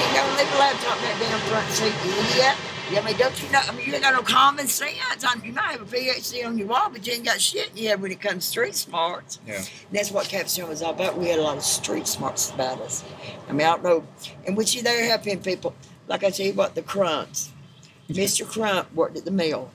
[0.00, 2.75] You know, leave a laptop in that damn front seat.
[2.88, 3.60] Yeah, I mean, don't you know?
[3.66, 5.24] I mean, you ain't got no common sense.
[5.24, 7.70] I mean, you might have a PhD on your wall, but you ain't got shit
[7.70, 9.40] in your when it comes to street smarts.
[9.44, 9.56] Yeah.
[9.56, 11.18] And that's what Cabbagetown was all about.
[11.18, 13.02] We had a lot of street smarts about us.
[13.48, 14.06] I mean, I don't know.
[14.46, 15.74] And we see they're helping people.
[16.06, 17.50] Like I tell you what, the crunks.
[18.08, 18.46] Mr.
[18.46, 19.70] Crump worked at the mill.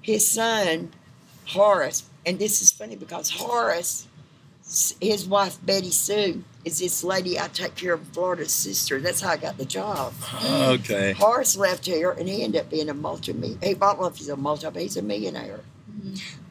[0.00, 0.92] His son,
[1.48, 4.06] Horace, and this is funny because Horace,
[5.00, 9.00] his wife Betty Sue, is this lady I take care of Florida's sister.
[9.00, 10.12] That's how I got the job.
[10.42, 11.12] Oh, okay.
[11.12, 14.12] Horace left here and he ended up being a multi He bought one.
[14.12, 14.68] He's a multi.
[14.80, 15.60] He's a millionaire.
[15.90, 16.42] Mm-hmm.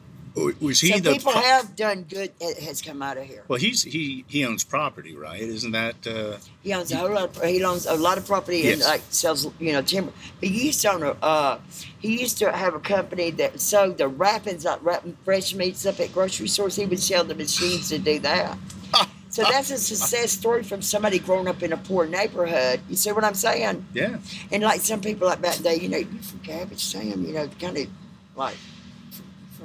[0.60, 1.12] Was he so the?
[1.12, 3.42] people pro- have done good that has come out of here.
[3.48, 5.40] well, he's he he owns property, right?
[5.40, 6.06] Isn't that?
[6.06, 7.36] Uh, He owns a whole lot.
[7.36, 10.12] Of, he owns a lot of property and like sells, you know, timber.
[10.40, 11.10] But he used to own a.
[11.22, 11.58] Uh,
[11.98, 16.00] he used to have a company that sold the wrappings, like wrapping fresh meats up
[16.00, 16.76] at grocery stores.
[16.76, 18.58] He would sell the machines to do that.
[19.28, 22.80] So that's a success story from somebody growing up in a poor neighborhood.
[22.88, 23.84] You see what I'm saying?
[23.92, 24.16] yeah.
[24.50, 27.46] And like some people like back day, you know, you from Cabbage Town, you know,
[27.60, 27.86] kind of
[28.34, 28.56] like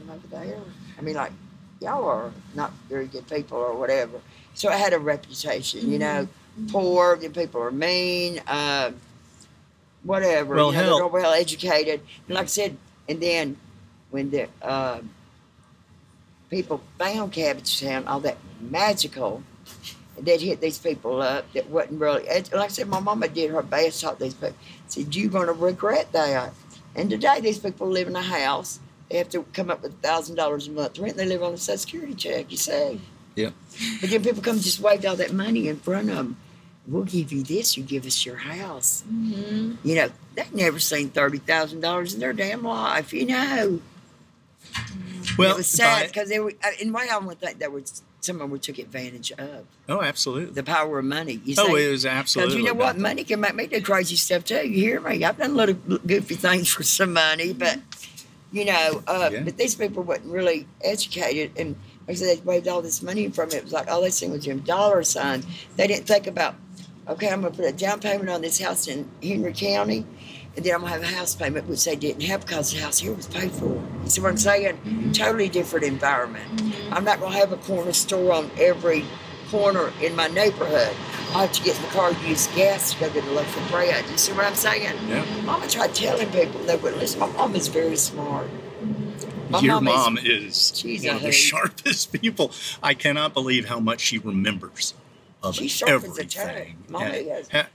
[0.02, 0.60] from over there.
[0.98, 1.32] I mean, like
[1.80, 4.20] y'all are not very good people or whatever.
[4.54, 6.28] So I had a reputation, you know,
[6.72, 8.92] poor, and people are mean, uh,
[10.04, 10.56] whatever.
[10.56, 12.02] Well, you know, they're well educated.
[12.28, 13.58] And like I said, and then
[14.10, 15.00] when the uh,
[16.50, 19.42] people found Cabbage Town, all that magical,
[20.20, 22.28] they'd hit these people up that wasn't really.
[22.28, 24.56] and Like I said, my mama did her best, taught these people.
[24.88, 26.54] Said you're going to regret that.
[26.94, 28.82] And today, these people live in a house.
[29.12, 31.18] They have to come up with thousand dollars a month rent.
[31.18, 32.50] They live on a social security check.
[32.50, 33.00] You say.
[33.36, 33.50] Yeah.
[34.00, 36.38] But then people come just waved all that money in front of them.
[36.88, 37.78] We'll give you this.
[37.78, 39.04] You give us your house.
[39.12, 39.88] Mm-hmm.
[39.88, 43.14] You know they've never seen thirty thousand dollars in their damn life.
[43.14, 43.82] You know.
[45.38, 46.54] Well, it was sad because they were.
[46.64, 50.54] uh, In way, I would think that was someone we took advantage of oh, absolutely.
[50.54, 51.42] the power of money.
[51.44, 51.86] You oh, see?
[51.88, 52.56] it was absolutely.
[52.56, 52.98] Because you know what?
[52.98, 54.68] Money can make me do crazy stuff too.
[54.68, 55.24] You hear me?
[55.24, 57.80] I've done a little goofy things for some money, but
[58.52, 59.42] you know, uh, Yeah.
[59.42, 61.76] but these people weren't really educated, and
[62.08, 63.56] like I said, they waved all this money from it.
[63.56, 65.46] It was like all they seen was them dollar signs.
[65.78, 66.56] They didn't think about,
[67.08, 70.06] okay, I'm going to put a down payment on this house in Henry County,
[70.56, 72.80] and then I'm going to have a house payment, which they didn't have because the
[72.82, 73.68] house here was paid for.
[74.04, 75.12] You see what I'm saying?
[75.14, 76.62] Totally different environment.
[76.92, 79.06] I'm not going to have a corner store on every
[79.52, 80.96] corner in my neighborhood.
[81.36, 83.56] I have to get in the car and use gas to go get a loaf
[83.58, 84.04] of bread.
[84.10, 84.96] You see what I'm saying?
[85.08, 85.26] Yeah.
[85.44, 87.20] Mama tried telling people they wouldn't listen.
[87.20, 88.48] My mom is very smart.
[89.50, 92.52] My Your mom is- mom is She's one of the sharpest people.
[92.82, 94.94] I cannot believe how much she remembers
[95.44, 96.28] of She's sharp as a everything.
[96.30, 96.68] tack.
[96.90, 97.68] Mama Ha- ha-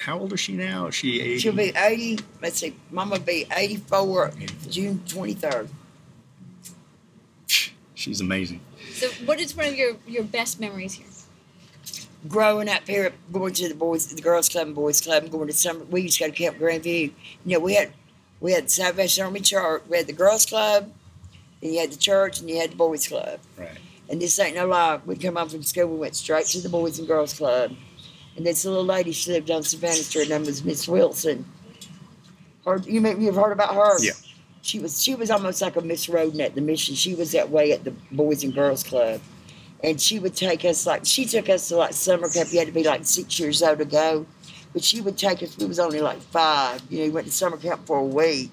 [0.00, 0.86] how old is she now?
[0.88, 1.38] Is she 80?
[1.38, 2.18] She'll be 80.
[2.42, 2.74] Let's see.
[2.90, 4.32] Mama be 84
[4.70, 5.68] June 23rd.
[7.94, 8.60] She's amazing.
[8.92, 11.06] So, what is one of your your best memories here?
[12.28, 15.46] Growing up here, going to the boys, the girls' club and boys' club, and going
[15.48, 15.84] to summer.
[15.84, 17.12] We used to go to Camp Grandview.
[17.44, 17.92] You know, we had
[18.40, 19.82] we had Salvation Army Church.
[19.88, 20.92] We had the girls' club,
[21.62, 23.40] and you had the church, and you had the boys' club.
[23.56, 23.78] Right.
[24.08, 25.00] And this ain't no lie.
[25.06, 27.72] We'd come home from school, we went straight to the boys and girls' club.
[28.36, 30.28] And this little lady, she lived on Savannah Street.
[30.28, 31.44] Her name was Miss Wilson.
[32.66, 34.02] Heard, you may, you've heard about her?
[34.02, 34.12] Yeah.
[34.62, 36.94] She was she was almost like a Miss Roden at the mission.
[36.94, 39.20] She was that way at the Boys and Girls Club.
[39.84, 42.50] And she would take us like she took us to like summer camp.
[42.52, 44.26] You had to be like six years old to go.
[44.72, 46.82] But she would take us, we was only like five.
[46.90, 48.50] You know, we went to summer camp for a week.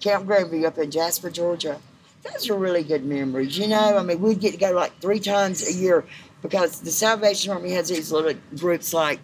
[0.00, 1.78] Camp Grandview up in Jasper, Georgia.
[2.22, 3.98] Those are really good memories, you know.
[3.98, 6.04] I mean, we'd get to go like three times a year
[6.40, 9.20] because the Salvation Army has these little groups like,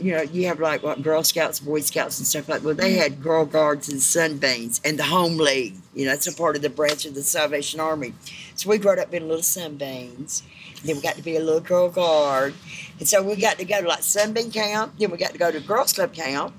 [0.00, 2.64] you know, you have like what Girl Scouts, Boy Scouts, and stuff like.
[2.64, 5.74] Well, they had Girl Guards and Sunbeams and the Home League.
[5.94, 8.14] You know, that's a part of the branch of the Salvation Army.
[8.54, 10.44] So we grew up being little Sunbeams.
[10.84, 12.54] Then we got to be a little Girl Guard,
[12.98, 14.94] and so we got to go to like Sunbeam camp.
[14.98, 16.54] Then we got to go to Girls Club camp.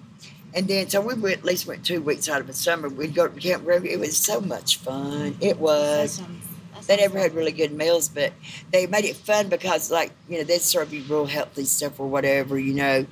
[0.56, 2.88] And then, so we went, at least went two weeks out of the summer.
[2.88, 3.86] We'd go to Camp Grandview.
[3.88, 5.36] It was so much fun.
[5.42, 6.18] It was.
[6.18, 6.48] That sounds-
[6.88, 8.34] that They never had really good meals, but
[8.72, 12.08] they made it fun because, like, you know, they'd serve you real healthy stuff or
[12.08, 13.06] whatever, you know.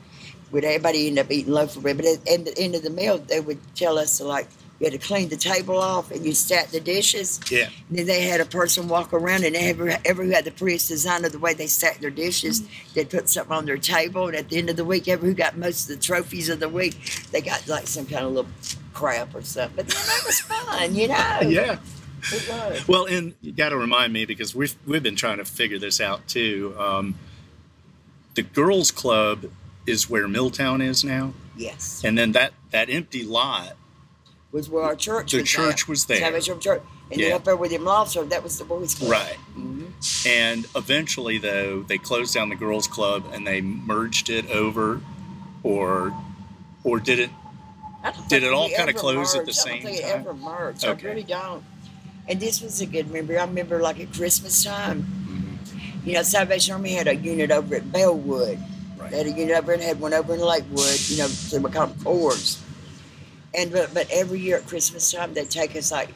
[0.51, 1.95] Would everybody end up eating loaf of bread?
[1.97, 4.49] But at at the end of the meal, they would tell us to, like,
[4.81, 7.39] you had to clean the table off and you stack the dishes.
[7.51, 7.69] Yeah.
[7.89, 10.87] And then they had a person walk around and every, every who had the prettiest
[10.87, 12.63] design of the way they stacked their dishes,
[12.95, 14.25] they'd put something on their table.
[14.25, 16.59] And at the end of the week, every who got most of the trophies of
[16.59, 16.97] the week,
[17.29, 18.51] they got like some kind of little
[18.95, 19.75] crap or something.
[19.75, 21.39] But then that was fun, you know?
[21.47, 21.77] Yeah.
[22.33, 22.87] It was.
[22.87, 26.01] Well, and you got to remind me because we've we've been trying to figure this
[26.01, 26.75] out too.
[26.79, 27.15] Um,
[28.35, 29.45] the girls' club
[29.87, 32.01] is where Milltown is now, Yes.
[32.03, 33.75] and then that that empty lot.
[34.51, 35.49] Was where our church The was.
[35.49, 35.87] church at.
[35.87, 36.17] was there.
[36.19, 36.81] Salvation Army Church.
[37.11, 39.11] And then up there with them lobster, that was the boys' club.
[39.11, 39.35] Right.
[39.53, 39.85] hmm
[40.25, 45.01] And eventually, though, they closed down the girls' club and they merged it over,
[45.63, 46.13] or
[46.83, 47.29] or did it?
[48.29, 49.59] Did it all kinda ever close at the merged.
[49.59, 50.09] I same don't think time?
[50.09, 50.85] it ever merged.
[50.85, 51.07] Okay.
[51.07, 51.63] I really don't.
[52.27, 53.37] And this was a good memory.
[53.37, 56.07] I remember like at Christmas time, Mm-hmm.
[56.09, 58.57] you know, Salvation Army had a unit over at Bellwood.
[59.09, 61.69] They had a unit over and had one over in Lakewood, you know, so we
[61.71, 62.61] called them fours.
[63.53, 66.09] And but, but every year at Christmas time, they take us like,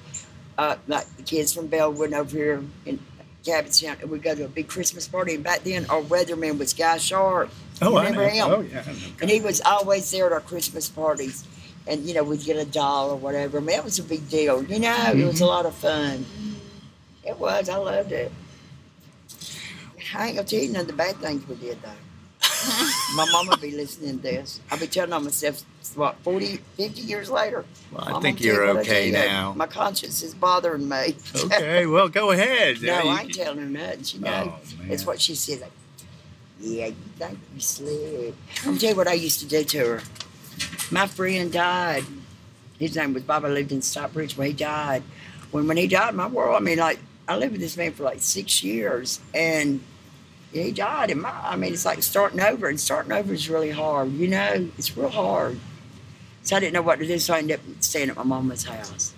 [0.58, 3.00] uh, like the kids from Bellwood over here in
[3.44, 5.36] Cabbagetown, and we go to a big Christmas party.
[5.36, 7.52] And back then, our weatherman was Guy Sharpe.
[7.82, 8.22] Oh, I know.
[8.22, 8.48] him?
[8.50, 8.84] Oh, yeah.
[9.22, 11.46] And he was always there at our Christmas parties.
[11.88, 13.58] And, you know, we'd get a doll or whatever.
[13.58, 14.64] I mean, that was a big deal.
[14.64, 16.26] You know, it was a lot of fun.
[17.24, 17.70] It was.
[17.70, 18.32] I loved it.
[20.16, 21.90] I ain't gonna tell you none of the bad things we did, though.
[23.16, 24.62] My mama be listening to this.
[24.72, 25.64] I'll be telling on myself,
[25.96, 27.66] what, 40, 50 years later?
[27.92, 29.54] Well, I Mama, think you you're okay now.
[29.56, 31.16] My conscience is bothering me.
[31.36, 32.78] Okay, well, go ahead.
[32.82, 34.04] No, you I ain't telling her nothing.
[34.04, 34.76] She Oh, knows.
[34.80, 34.92] man.
[34.92, 35.62] It's what she said.
[35.62, 35.72] Like,
[36.60, 38.34] yeah, you think you slid.
[38.60, 40.02] I'm gonna tell you what I used to do to her.
[40.92, 42.04] My friend died.
[42.80, 43.46] His name was Bob.
[43.46, 45.04] I lived in Stockbridge, but he died.
[45.52, 46.56] When when he died, my world.
[46.56, 49.82] I mean, like I lived with this man for like six years, and
[50.54, 51.12] he died.
[51.12, 54.12] And my, I mean, it's like starting over, and starting over is really hard.
[54.14, 55.60] You know, it's real hard.
[56.46, 58.64] So I didn't know what to do, so I ended up staying at my mama's
[58.64, 59.16] house.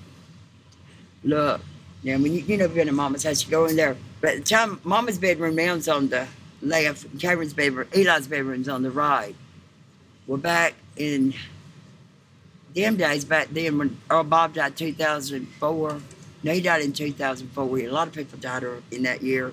[1.25, 1.59] Look,
[2.01, 3.97] now when you you know being at mama's house, you go in there.
[4.21, 6.25] But the time, mama's bedroom now's on the
[6.61, 9.35] left, Cameron's bedroom, Eli's bedroom's on the right.
[10.25, 11.33] We're back in
[12.73, 16.01] them days back then when Earl Bob died 2004.
[16.43, 17.79] No, he died in 2004.
[17.79, 19.51] A lot of people died in that year.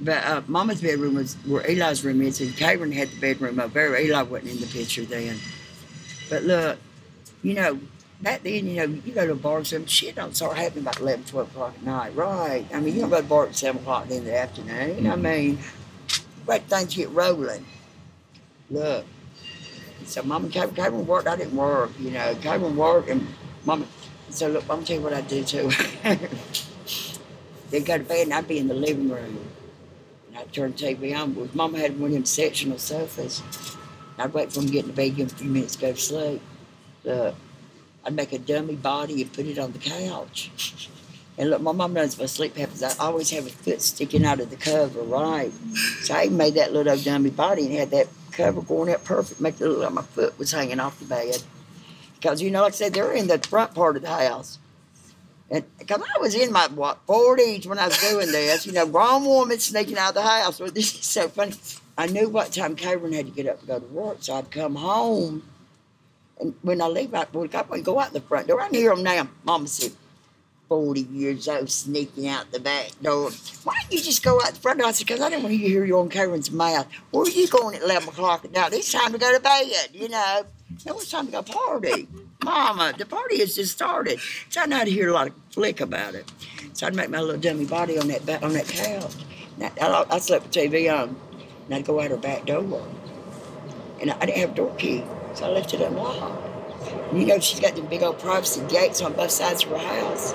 [0.00, 3.74] But uh, Mama's bedroom was where Eli's room is, and Cameron had the bedroom up
[3.74, 4.00] there.
[4.00, 5.36] Eli wasn't in the picture then.
[6.30, 6.78] But look,
[7.42, 7.80] you know,
[8.22, 10.84] back then, you know, you go to a bar or some shit don't start happening
[10.84, 12.64] about 11, 12 o'clock at night, right?
[12.72, 15.06] I mean, you don't go to the bar at 7 o'clock in the afternoon.
[15.06, 15.22] I mm-hmm.
[15.22, 15.58] mean,
[16.46, 17.66] but things get rolling.
[18.70, 19.04] Look.
[20.06, 22.34] So Mama Cameron, Cameron worked, I didn't work, you know.
[22.40, 23.26] Cameron worked and
[23.64, 23.86] Mama,
[24.30, 25.70] so look, I'm gonna tell you what I do too.
[27.70, 29.38] They'd go to bed and I'd be in the living room.
[30.28, 31.50] And I'd turn the TV on.
[31.54, 33.42] Mama had one of them sectional sofas.
[34.20, 35.80] I'd wait for him to get in the bed, give him a few minutes to
[35.80, 36.42] go to sleep.
[37.04, 37.34] Look,
[38.04, 40.50] I'd make a dummy body and put it on the couch.
[41.38, 42.82] And look, my mom knows my sleep habits.
[42.82, 45.52] I always have a foot sticking out of the cover, right?
[46.02, 49.60] So I made that little dummy body and had that cover going up perfect, make
[49.60, 51.42] it look like my foot was hanging off the bed.
[52.14, 54.58] Because, you know, like I said, they're in the front part of the house.
[55.50, 58.86] And because I was in my, what, 40s when I was doing this, you know,
[58.86, 60.60] grown woman sneaking out of the house.
[60.74, 61.54] This is so funny.
[62.00, 64.50] I knew what time Cameron had to get up and go to work, so I'd
[64.50, 65.42] come home.
[66.40, 68.58] And when I leave, I'd wake up and go out the front door.
[68.58, 69.28] I hear them now.
[69.44, 69.92] Mama said,
[70.70, 73.30] 40 years old sneaking out the back door.
[73.64, 74.88] Why don't you just go out the front door?
[74.88, 76.86] I said, because I didn't want to hear you on Cameron's mouth.
[77.10, 78.72] Where are you going at 11 o'clock at night?
[78.72, 80.46] It's time to go to bed, you know.
[80.86, 82.08] No, it's time to go party.
[82.42, 84.20] Mama, the party has just started.
[84.48, 86.32] So I know how to hear a lot of flick about it.
[86.72, 89.12] So I'd make my little dummy body on that on that couch.
[89.60, 91.14] I, I, I slept with TV on,
[91.70, 92.82] and I'd go out her back door.
[94.00, 95.04] And I, didn't have a door key,
[95.34, 96.44] so I left it unlocked.
[97.12, 99.78] And you know, she's got the big old privacy gates on both sides of her
[99.78, 100.34] house.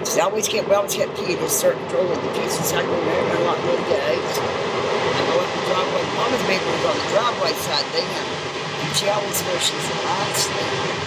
[0.00, 2.76] She's always kept, we always kept key in a certain drawer in the kitchen, so
[2.76, 4.36] I go there and unlock little gates.
[4.36, 6.04] I go up the driveway.
[6.20, 8.12] Mama's bedroom was on the driveway side then.
[8.84, 11.00] And she always knows she's a light sleep.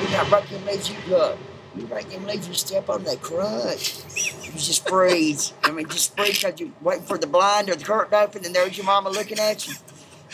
[0.00, 1.36] We got them leaves, you look.
[1.74, 4.02] You break them leaves, you step on, that crutch.
[4.44, 5.54] You just freeze.
[5.62, 8.54] I mean, just freeze because you're waiting for the blind or the curtain open, and
[8.54, 9.74] there's your mama looking at you.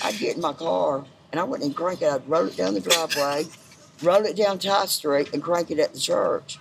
[0.02, 2.10] I'd get in my car, and I wouldn't even crank it.
[2.10, 3.46] I'd roll it down the driveway,
[4.02, 6.58] roll it down Tye Street, and crank it at the church.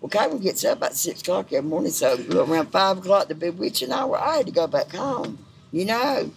[0.00, 3.92] Well, Cameron gets up about 6 o'clock every morning, so around 5 o'clock, the bewitching
[3.92, 6.30] hour, I had to go back home, you know.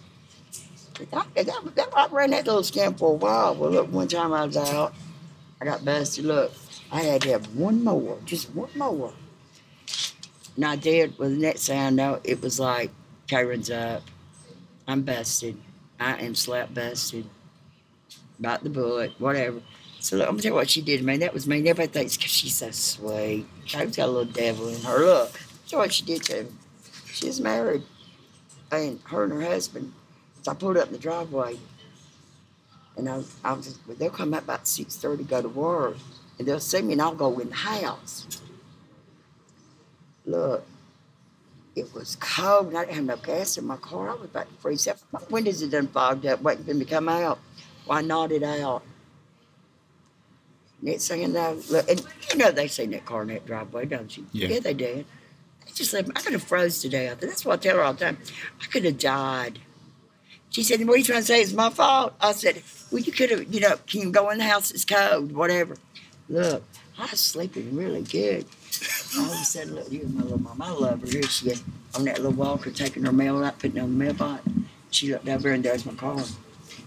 [1.12, 3.54] I, I, I ran that little scam for a while.
[3.54, 4.94] Well, look, one time I was out,
[5.60, 6.24] I got busted.
[6.26, 6.52] Look,
[6.92, 9.12] I had to have one more, just one more.
[10.56, 12.90] And I did with the next thing I know, it was like,
[13.28, 14.02] Karen's up.
[14.88, 15.56] I'm busted.
[16.00, 17.26] I am slap busted.
[18.38, 19.60] About the bullet, whatever.
[20.00, 21.18] So look, I'm gonna tell you what she did to me.
[21.18, 21.66] That was mean.
[21.66, 23.46] Everybody thinks 'cause she's so sweet.
[23.68, 25.04] Karen's got a little devil in her.
[25.04, 25.32] Look,
[25.68, 26.50] tell you what she did to me.
[27.12, 27.82] She's married.
[28.72, 29.92] And her and her husband.
[30.42, 31.58] So I pulled up in the driveway.
[32.96, 35.96] And I, I was just, they'll come up about 6.30 to go to work.
[36.40, 38.40] And they'll see me and I'll go in the house.
[40.24, 40.66] Look,
[41.76, 44.08] it was cold and I didn't have no gas in my car.
[44.08, 44.96] I was about to freeze up.
[45.12, 47.40] My windows had done fogged up, waiting for them to come out.
[47.86, 48.82] Well, I nodded out.
[50.80, 53.84] Next thing I know, look, and you know they seen that car in that driveway,
[53.84, 54.24] don't you?
[54.32, 54.60] Yeah.
[54.60, 55.04] they did.
[55.66, 56.08] They just left.
[56.16, 57.20] I could have froze to death.
[57.20, 58.18] That's what I tell her all the time.
[58.62, 59.58] I could have died.
[60.48, 61.42] She said, What are you trying to say?
[61.42, 62.14] It's my fault.
[62.18, 64.70] I said, Well, you could have, you know, can you go in the house?
[64.70, 65.76] It's cold, whatever.
[66.30, 66.62] Look,
[66.96, 68.46] I was sleeping really good.
[69.18, 70.62] All of a sudden, look, here's my little mom.
[70.62, 71.06] I love her.
[71.08, 71.62] Here she is
[71.96, 74.44] on that little walker taking her mail out, putting on the mailbox.
[74.92, 76.22] She looked over and there's my car.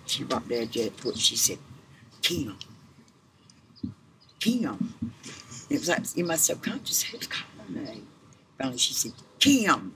[0.06, 1.18] She rocked there, Jet foot.
[1.18, 1.58] She said,
[2.22, 2.58] Kim.
[4.40, 4.94] Kim.
[5.70, 8.04] It was like in my subconscious, who's calling me?
[8.58, 9.94] Finally, she said, Kim.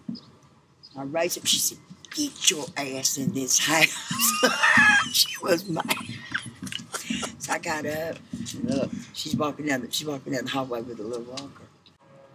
[0.97, 1.45] I raised up.
[1.45, 1.77] She said,
[2.13, 3.95] Get your ass in this house.
[5.13, 5.85] she was mad.
[7.39, 8.17] So I got up.
[8.53, 9.81] And look, she's walking down.
[9.81, 11.63] The, she's walking down the hallway with a little walker.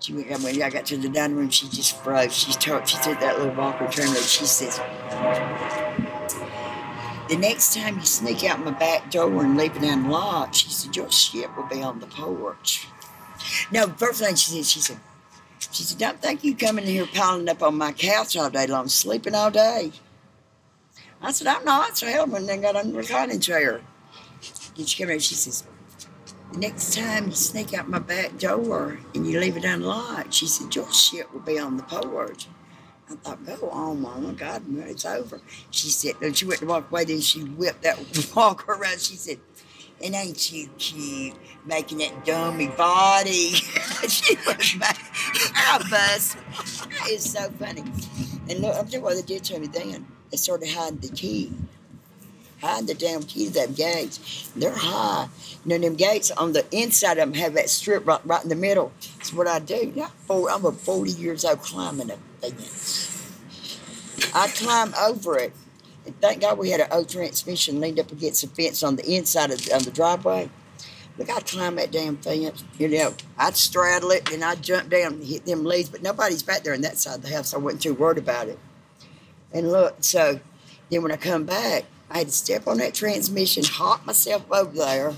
[0.00, 0.28] She went.
[0.42, 2.34] When I got to the dining room, she just froze.
[2.34, 2.88] She told.
[2.88, 4.24] She said that little walker turned around.
[4.24, 4.78] She says,
[7.28, 10.96] "The next time you sneak out my back door and leave it unlocked," she said,
[10.96, 12.86] "your shit will be on the porch."
[13.70, 14.98] No, first thing she said, she said,
[15.70, 18.88] she said, Don't think you coming here piling up on my couch all day long,
[18.88, 19.92] sleeping all day.
[21.20, 21.96] I said, I'm not.
[21.96, 23.80] So Helen then got on the reclining chair.
[24.76, 25.64] Then she came in she says,
[26.54, 30.74] Next time you sneak out my back door and you leave it unlocked, she said,
[30.74, 32.48] Your shit will be on the porch.
[33.10, 34.32] I thought, go on, Mama.
[34.32, 35.40] God, it's over.
[35.70, 37.98] She said, and she went to walk away, then she whipped that
[38.36, 39.00] walker around.
[39.00, 39.38] She said,
[40.02, 43.50] and ain't you cute making that dummy body?
[44.08, 44.76] she was.
[44.82, 46.38] I bust.
[47.08, 47.84] Is so funny.
[48.48, 50.06] And look, I'm you what they did to me then.
[50.30, 51.52] They started hiding the key.
[52.62, 54.50] Hide the damn key to them gates.
[54.54, 55.28] They're high.
[55.64, 58.48] You know, them gates on the inside of them have that strip right, right in
[58.48, 58.92] the middle.
[59.18, 59.92] That's what I do.
[60.30, 63.08] I'm a 40 years old climbing a fence.
[64.34, 65.52] I climb over it
[66.04, 69.08] and thank God we had an old transmission leaned up against the fence on the
[69.14, 70.50] inside of the, of the driveway.
[71.18, 72.64] Look, I'd climb that damn fence.
[72.78, 76.42] You know, I'd straddle it and I'd jump down and hit them leaves, but nobody's
[76.42, 77.54] back there on that side of the house.
[77.54, 78.58] I wasn't too worried about it.
[79.52, 80.40] And look, so
[80.90, 84.76] then when I come back, I had to step on that transmission, hop myself over
[84.76, 85.14] there.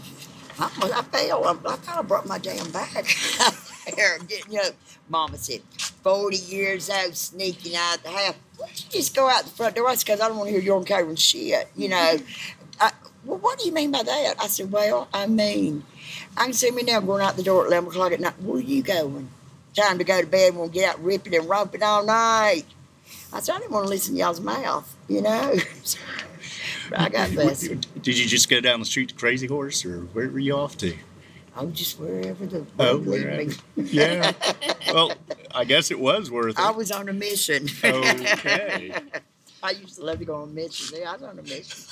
[0.60, 1.44] I, I fell.
[1.44, 2.92] I, I kind of broke my damn back.
[3.96, 4.70] there, you know,
[5.08, 5.62] Mama said,
[6.04, 8.36] 40 years old, sneaking out the house.
[8.56, 9.88] Why don't you just go out the front door?
[9.88, 12.16] I said, because I don't want to hear your covering shit, you know.
[12.80, 12.92] I,
[13.24, 14.34] well, what do you mean by that?
[14.40, 15.82] I said, well, I mean,
[16.36, 18.40] I can see me now going out the door at 11 o'clock at night.
[18.40, 19.28] Where are you going?
[19.74, 20.54] Time to go to bed.
[20.54, 22.66] We'll get out ripping and romping all night.
[23.32, 25.56] I said, I didn't want to listen to y'all's mouth, you know.
[26.96, 27.86] I got busted.
[28.02, 30.76] Did you just go down the street to Crazy Horse, or where were you off
[30.78, 30.96] to?
[31.56, 33.44] I'm just wherever the Oh, wherever.
[33.44, 33.54] me.
[33.76, 34.32] Yeah.
[34.92, 35.12] well,
[35.54, 36.64] I guess it was worth it.
[36.64, 37.68] I was on a mission.
[37.84, 38.92] Okay.
[39.62, 40.92] I used to love to go on missions.
[40.98, 41.84] Yeah, I was on a mission.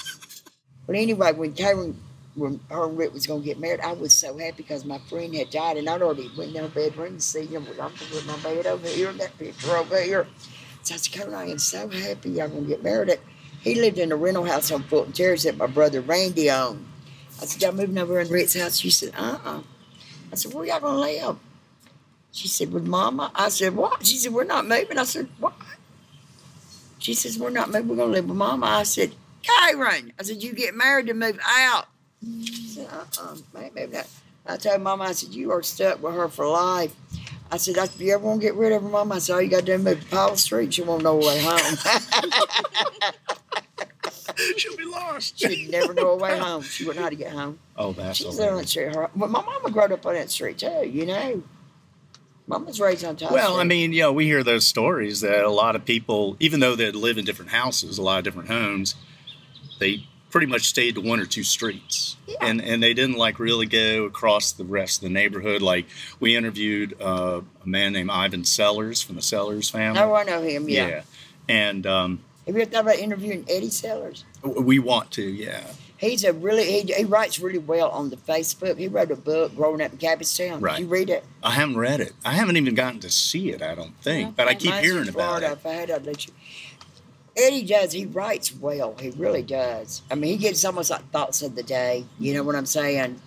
[0.86, 1.96] But anyway, when Karen,
[2.34, 4.98] when her and Rick was going to get married, I was so happy because my
[5.08, 7.66] friend had died and I'd already went in her bedroom to see him.
[7.80, 10.26] I'm with my bed over here, and that picture over here.
[10.82, 13.18] So I said, Karen, I am so happy y'all going to get married.
[13.62, 16.85] He lived in a rental house on Fulton Terrace that my brother Randy owned.
[17.40, 18.77] I said, y'all moving over in Rick's house?
[18.77, 19.62] She said, uh-uh.
[20.33, 21.37] I said, where y'all to live?
[22.33, 23.31] She said, with Mama.
[23.35, 24.05] I said, what?
[24.05, 24.98] She said, we're not moving.
[24.98, 25.55] I said, what?
[26.98, 27.88] She says, we're not moving.
[27.88, 28.66] We're to live with Mama.
[28.66, 30.12] I said, Karen.
[30.18, 31.87] I said, you get married to move out.
[32.20, 34.09] She said, uh-uh, maybe not.
[34.46, 36.94] I told Mama, I said, you are stuck with her for life.
[37.51, 39.42] I said, if you ever want to get rid of her, Mama, I said, all
[39.42, 40.72] you got to do is move to Paul Street.
[40.72, 41.77] She won't know her way home.
[45.14, 45.38] Lost.
[45.38, 46.62] She'd never go away home.
[46.62, 47.59] She wouldn't know how to get home.
[47.77, 48.94] Oh, that's She's there on that street.
[48.94, 51.42] Her, well, my mama grew up on that street too, you know.
[52.46, 53.31] Mama's raised on top.
[53.31, 56.61] Well, I mean, you know, we hear those stories that a lot of people, even
[56.61, 58.96] though they live in different houses, a lot of different homes,
[59.79, 62.37] they pretty much stayed to one or two streets, Yeah.
[62.40, 65.62] and and they didn't like really go across the rest of the neighborhood.
[65.62, 65.87] Like
[66.20, 70.01] we interviewed uh, a man named Ivan Sellers from the Sellers family.
[70.01, 70.68] Oh, I know him.
[70.68, 71.03] Yeah.
[71.48, 74.24] and um, Have you ever thought about interviewing Eddie Sellers?
[74.42, 75.62] we want to, yeah,
[76.02, 78.76] He's a really he, he writes really well on the Facebook.
[78.76, 80.61] He wrote a book, Growing Up in Cabbagetown.
[80.61, 80.76] Right.
[80.76, 81.24] Did you read it?
[81.44, 82.12] I haven't read it.
[82.24, 83.62] I haven't even gotten to see it.
[83.62, 85.52] I don't think, but I keep hearing in about it.
[85.52, 86.33] If I had, I'd let you.
[87.37, 87.92] Eddie does.
[87.92, 88.96] He writes well.
[88.98, 90.02] He really does.
[90.11, 92.05] I mean, he gets almost like thoughts of the day.
[92.18, 93.20] You know what I'm saying?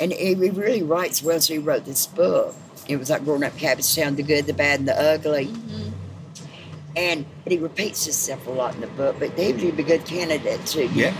[0.00, 1.40] And he, he really writes well.
[1.40, 2.54] So he wrote this book.
[2.86, 5.46] It was like growing up in Cabbagetown, the good, the bad, and the ugly.
[5.46, 5.89] Mm-hmm.
[6.96, 9.16] And but he repeats himself a lot in the book.
[9.18, 10.88] But he would be a good candidate too.
[10.92, 11.12] Yeah.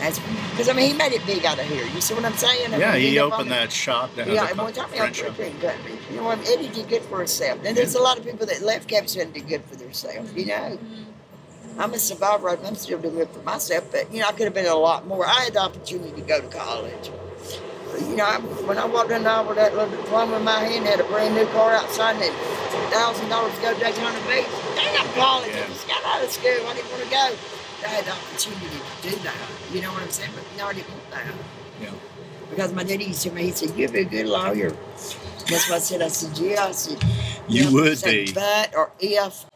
[0.50, 1.84] Because I mean, he made it big out of here.
[1.86, 2.74] You see what I'm saying?
[2.74, 5.14] I Yeah, mean, he opened that shop down yeah, and one time he opened a
[5.14, 5.36] shop.
[5.36, 5.94] drink company.
[6.10, 6.48] You know what?
[6.48, 7.60] Eddie did good for himself.
[7.64, 10.32] And there's a lot of people that left Cabbagetown did good for themselves.
[10.34, 10.74] You mm-hmm.
[10.74, 10.78] know.
[11.78, 12.50] I'm a survivor.
[12.50, 15.06] I'm still doing good for myself, but you know, I could have been a lot
[15.06, 15.26] more.
[15.26, 17.10] I had the opportunity to go to college.
[17.98, 20.86] You know, I, when I walked in there with that little diploma in my hand,
[20.86, 22.34] had a brand new car outside, and
[22.92, 24.46] thousand dollars to go to Daytona Beach.
[24.76, 25.50] Dang, I'm college.
[25.52, 25.66] I Yeah.
[25.68, 26.50] just got out of school.
[26.50, 27.30] I didn't want to go.
[27.84, 28.66] I had the opportunity
[29.02, 29.34] to do that.
[29.72, 30.30] You know what I'm saying?
[30.34, 31.24] But no, I didn't want that.
[31.82, 31.90] Yeah.
[32.50, 34.70] Because my daddy used to me, he said, "You'd be a good lawyer."
[35.48, 36.02] That's what I said.
[36.02, 37.02] I said, "Yeah." I said,
[37.48, 38.32] You know, would say be.
[38.32, 39.46] But or if,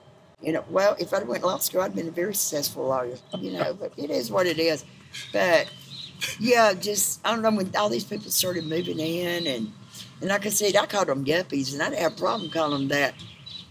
[0.40, 3.16] you know, well, if I'd went to law school, I'd been a very successful lawyer,
[3.38, 3.74] you know.
[3.74, 4.84] but it is what it is.
[5.32, 5.66] But
[6.38, 9.72] yeah, just I don't know when all these people started moving in, and
[10.20, 12.78] and like I said, I called them yuppies, and I didn't have a problem calling
[12.78, 13.14] them that.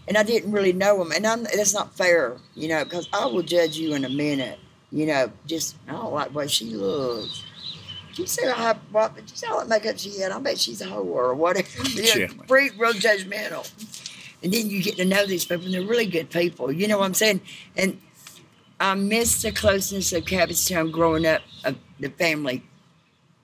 [0.06, 3.24] And I didn't really know them, and I'm, that's not fair, you know, because I
[3.24, 4.58] will judge you in a minute,
[4.92, 5.32] you know.
[5.46, 7.42] Just I don't like the way she looks.
[8.16, 9.16] You see how what?
[9.16, 10.30] You see how what makeup she had?
[10.30, 11.66] I bet she's a hoe or whatever.
[11.94, 12.16] Yeah.
[12.16, 13.70] Yeah, free, real judgmental.
[14.42, 16.70] And then you get to know these people, and they're really good people.
[16.70, 17.40] You know what I'm saying?
[17.76, 17.98] And
[18.78, 22.62] I miss the closeness of Cabbagetown growing up, of the family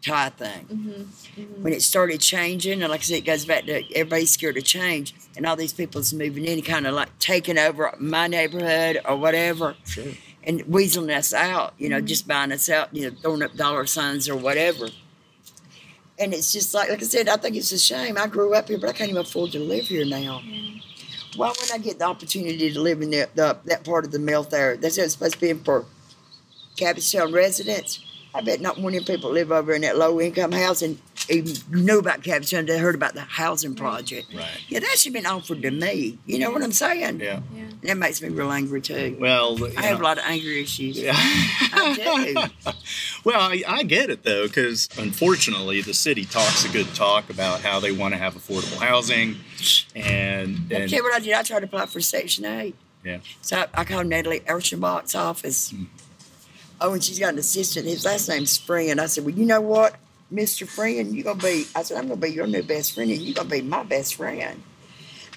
[0.04, 0.66] tie thing.
[0.66, 1.62] Mm-hmm.
[1.62, 4.64] When it started changing, and like I said, it goes back to everybody's scared of
[4.64, 9.16] change, and all these people's moving in, kind of like taking over my neighborhood or
[9.16, 10.12] whatever, Sure.
[10.44, 13.86] and weaseling us out, you know, just buying us out, you know, throwing up dollar
[13.86, 14.88] signs or whatever.
[16.18, 18.18] And it's just like, like I said, I think it's a shame.
[18.18, 20.42] I grew up here, but I can't even afford to live here now.
[21.36, 24.18] Why would I get the opportunity to live in the, the, that part of the
[24.18, 24.76] Mill there?
[24.76, 25.86] That's what it's supposed to be for
[26.76, 28.04] Cabbagetown residents.
[28.34, 30.98] I bet not one of them people live over in that low income housing
[31.30, 32.66] even knew about Cabbagetown.
[32.66, 34.32] They heard about the housing project.
[34.34, 34.46] Right.
[34.68, 36.18] Yeah, that should have been offered to me.
[36.26, 37.20] You know what I'm saying?
[37.20, 37.40] Yeah.
[37.54, 37.64] Yeah.
[37.82, 39.16] That makes me real angry too.
[39.18, 40.98] Well, I have a lot of anger issues.
[40.98, 41.12] Yeah.
[41.14, 41.94] I
[42.64, 42.70] do.
[43.24, 47.60] well, I, I get it though, because unfortunately, the city talks a good talk about
[47.60, 49.36] how they want to have affordable housing,
[49.94, 51.34] and I and tell you what I did.
[51.34, 52.74] I tried to apply for Section 8.
[53.04, 55.70] yeah, So I, I called Natalyn Archibong's office.
[55.70, 55.84] Hmm.
[56.80, 57.86] Oh, and she's got an assistant.
[57.86, 59.00] His last name's Friend.
[59.00, 59.96] I said, Well, you know what,
[60.32, 60.66] Mr.
[60.66, 63.10] Friend, you're going to be, I said, I'm going to be your new best friend,
[63.10, 64.62] and you're going to be my best friend.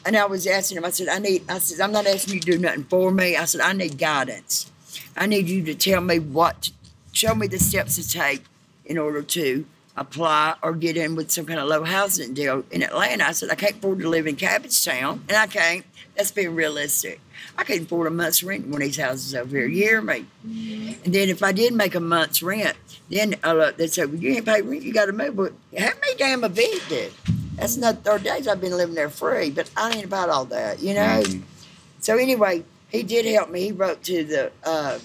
[0.06, 2.40] And I was asking him, I said, I need, I said, I'm not asking you
[2.42, 3.36] to do nothing for me.
[3.36, 4.70] I said, I need guidance.
[5.16, 6.72] I need you to tell me what,
[7.12, 8.44] show me the steps to take
[8.86, 9.66] in order to
[9.96, 13.26] apply or get in with some kind of low housing deal in Atlanta.
[13.26, 15.86] I said, I can't afford to live in Cabbagetown, and I can't.
[16.16, 17.20] That's being realistic.
[17.58, 19.66] I can't afford a month's rent in one of these houses over here.
[19.66, 20.26] You hear me?
[21.04, 22.78] And then if I did make a month's rent,
[23.10, 25.36] then uh, look, they said, well, you ain't pay rent, you got to move.
[25.36, 27.14] But have me damn evicted.
[27.56, 30.82] That's not 30 days I've been living there free, but I ain't about all that,
[30.82, 31.24] you know?
[32.00, 33.66] So anyway, he did help me.
[33.66, 35.00] He wrote to the, uh,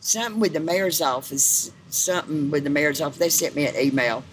[0.00, 3.18] something with the mayor's office, something with the mayor's office.
[3.18, 4.24] They sent me an email.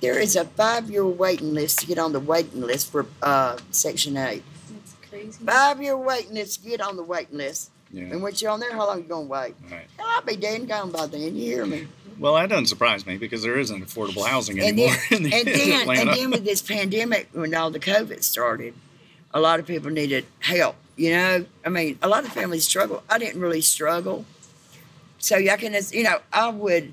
[0.00, 4.16] There is a five-year waiting list to get on the waiting list for uh, Section
[4.16, 4.42] 8.
[4.70, 5.44] That's crazy.
[5.44, 7.70] Five-year waiting list to get on the waiting list.
[7.90, 8.04] yeah.
[8.04, 9.54] And once you're on there, how long you going to wait?
[9.70, 9.86] Right.
[9.96, 11.22] Hell, I'll be dead and gone by then.
[11.22, 11.86] You hear me?
[12.18, 15.34] Well, that doesn't surprise me because there isn't affordable housing and anymore then, in, the,
[15.34, 15.48] and
[15.88, 18.74] then, and then with this pandemic, when all the COVID started,
[19.32, 20.76] a lot of people needed help.
[20.96, 23.02] You know, I mean, a lot of families struggle.
[23.10, 24.24] I didn't really struggle,
[25.18, 26.92] so y'all can, you know, I would,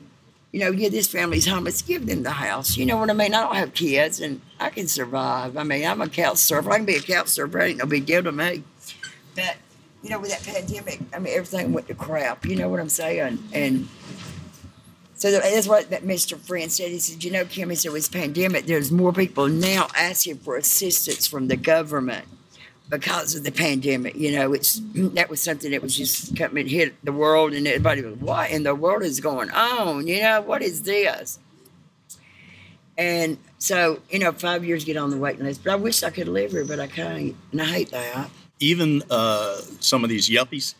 [0.52, 1.64] you know, give this family's home.
[1.64, 2.76] Let's give them the house.
[2.76, 3.34] You know what I mean?
[3.34, 5.56] I don't have kids, and I can survive.
[5.56, 6.72] I mean, I'm a couch surfer.
[6.72, 7.60] I can be a couch surfer.
[7.60, 8.64] It ain't no big deal to me.
[9.36, 9.56] But
[10.04, 12.46] you know, with that pandemic, I mean, everything went to crap.
[12.46, 13.40] You know what I'm saying?
[13.54, 13.88] And
[15.16, 16.38] so that's what that Mr.
[16.38, 16.90] Friend said.
[16.90, 20.40] He said, you know, Kim, he said, with this pandemic, there's more people now asking
[20.40, 22.26] for assistance from the government
[22.92, 24.16] because of the pandemic.
[24.16, 28.04] You know, it's that was something that was just coming hit the world, and everybody
[28.04, 30.06] was, what in the world is going on?
[30.06, 31.40] You know, what is this?
[32.98, 35.64] And so, you know, five years get on the waiting list.
[35.64, 38.30] But I wish I could live here, but I can't, and I hate that.
[38.60, 40.76] Even uh, some of these yuppies,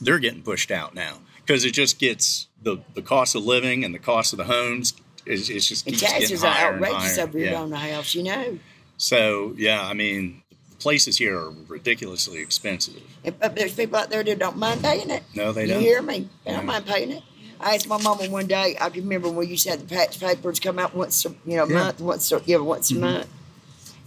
[0.00, 3.94] they're getting pushed out now because it just gets the the cost of living and
[3.94, 4.94] the cost of the homes
[5.26, 7.60] is it's just And keeps getting taxes are higher and outrageous over here Yeah.
[7.60, 8.58] on the house, you know.
[8.96, 10.42] So yeah, I mean,
[10.78, 13.02] places here are ridiculously expensive.
[13.40, 15.22] But there's people out there that don't mind paying it.
[15.34, 15.82] No, they you don't.
[15.82, 16.28] You hear me?
[16.44, 17.22] They don't mind paying it.
[17.60, 18.76] I asked my mama one day.
[18.80, 21.64] I can remember when you said the patch papers come out once, a, you know,
[21.64, 21.74] a Yeah.
[21.74, 22.96] month, once, a, yeah, once Mhm.
[22.96, 23.26] a month.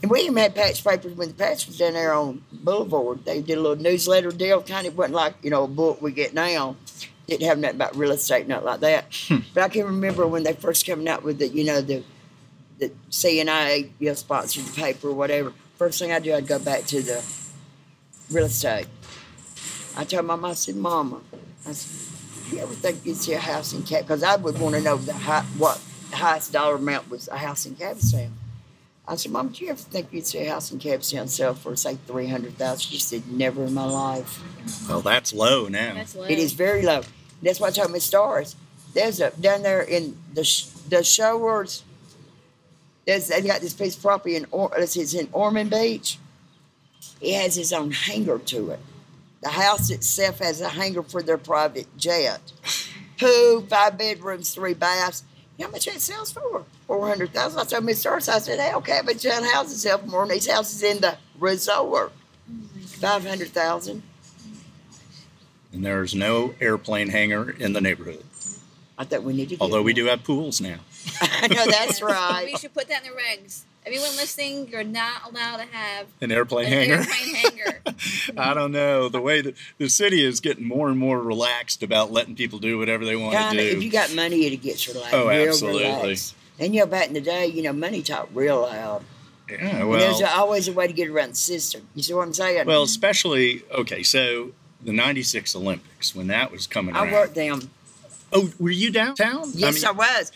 [0.01, 3.25] And we even had patch papers when the patch was down there on Boulevard.
[3.25, 4.61] They did a little newsletter deal.
[4.61, 6.75] Kind of wasn't like you know a book we get now.
[7.27, 9.05] Didn't have nothing about real estate, nothing like that.
[9.27, 9.37] Hmm.
[9.53, 12.03] But I can remember when they first coming out with the, you know, the
[12.79, 15.53] the CNA, you know, sponsored the paper or whatever.
[15.81, 17.25] First thing I do, I'd go back to the
[18.29, 18.85] real estate.
[19.97, 21.21] I told Mama, I said, Mama,
[21.67, 24.01] I said, you ever think you'd see a house in Cap?
[24.01, 27.37] Because I would want to know the high, what the highest dollar amount was a
[27.37, 28.29] house in Cabbagetown.
[29.07, 31.75] I said, Mom, do you ever think you'd see a house in Cabbagetown sell for
[31.75, 32.81] say three hundred thousand?
[32.81, 34.39] She said, Never in my life.
[34.87, 35.95] Well, that's low now.
[35.95, 36.25] That's low.
[36.25, 37.01] It is very low.
[37.41, 38.55] That's why I told Miss Stars.
[38.93, 41.81] There's a down there in the sh- the showers.
[43.05, 46.19] There's they got this piece of property in or it's in Ormond Beach.
[47.19, 48.79] He has his own hangar to it.
[49.41, 52.41] The house itself has a hangar for their private jet.
[53.19, 55.23] Pool, five bedrooms, three baths.
[55.59, 56.65] How much that sells for?
[56.87, 57.59] Four hundred thousand.
[57.59, 60.81] I told Miss Stars, I said, Hell, Cabbagetown houses sell for more than these houses
[60.81, 62.11] in the resort.
[62.85, 64.03] Five hundred thousand.
[65.71, 68.23] And there's no airplane hangar in the neighborhood.
[68.97, 69.59] I thought we needed.
[69.61, 70.79] Although we do have pools now.
[71.21, 72.45] I know that's right.
[72.45, 73.61] We should put that in the regs.
[73.85, 76.93] Everyone listening, you're not allowed to have An airplane an hanger.
[76.97, 77.81] airplane hanger.
[78.37, 79.09] I don't know.
[79.09, 82.77] The way that the city is getting more and more relaxed about letting people do
[82.77, 85.13] whatever they want to Kinda, if you got money, it gets relaxed.
[85.15, 85.83] Oh, real absolutely.
[85.85, 86.35] relaxed.
[86.59, 89.03] And you know, back in the day, you know, money talked real loud.
[89.49, 91.87] Yeah, And well, there's always a way to get around the system.
[91.95, 92.67] You see what I'm saying?
[92.67, 94.03] well, especially okay.
[94.03, 94.51] So
[94.83, 97.11] the '96 Olympics when that was coming I around.
[97.13, 97.71] worked them.
[98.31, 99.49] Oh, were you downtown?
[99.55, 100.31] Yes, I, was.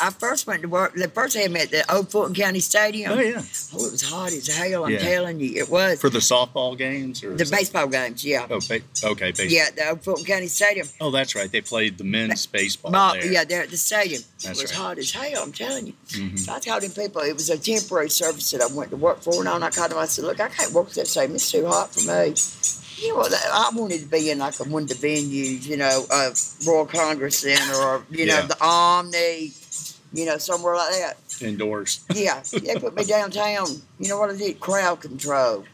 [0.00, 0.94] I first went to work.
[0.94, 3.12] The first time at the Old Fulton County Stadium.
[3.12, 3.42] Oh yeah,
[3.74, 4.84] Oh, it was hot as hell.
[4.84, 4.98] I'm Yeah.
[4.98, 6.00] telling you, it was.
[6.00, 8.46] for the softball games or the is that- baseball games, yeah.
[8.48, 9.46] Oh, ba- okay, baseball.
[9.46, 10.88] Yeah, the Old Fulton County Stadium.
[11.00, 11.50] Oh, that's right.
[11.50, 13.26] They played the men's baseball Ma- there.
[13.32, 14.22] yeah, there at the stadium.
[14.42, 14.80] That's it was right.
[14.80, 15.92] hot as hell, I'm telling you.
[16.10, 16.38] Mhm.
[16.38, 19.22] So I told them people it was a temporary service that I went to work
[19.22, 19.34] for.
[19.40, 21.34] And I called them, I said, Look, I can't work that stadium.
[21.34, 22.34] It's too hot for me.
[23.00, 25.76] You know, that- I wanted to be in like a one of the venues, you
[25.76, 26.30] know, uh,
[26.66, 28.40] World Congress Center or, you Yeah.
[28.40, 29.52] know, the Omni,
[30.12, 31.16] you know, somewhere like that.
[31.40, 32.00] Indoors.
[32.12, 33.82] Yeah, they put me downtown.
[33.98, 34.58] You know what I did?
[34.60, 35.64] Crowd control.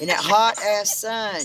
[0.00, 1.42] in that hot ass sun.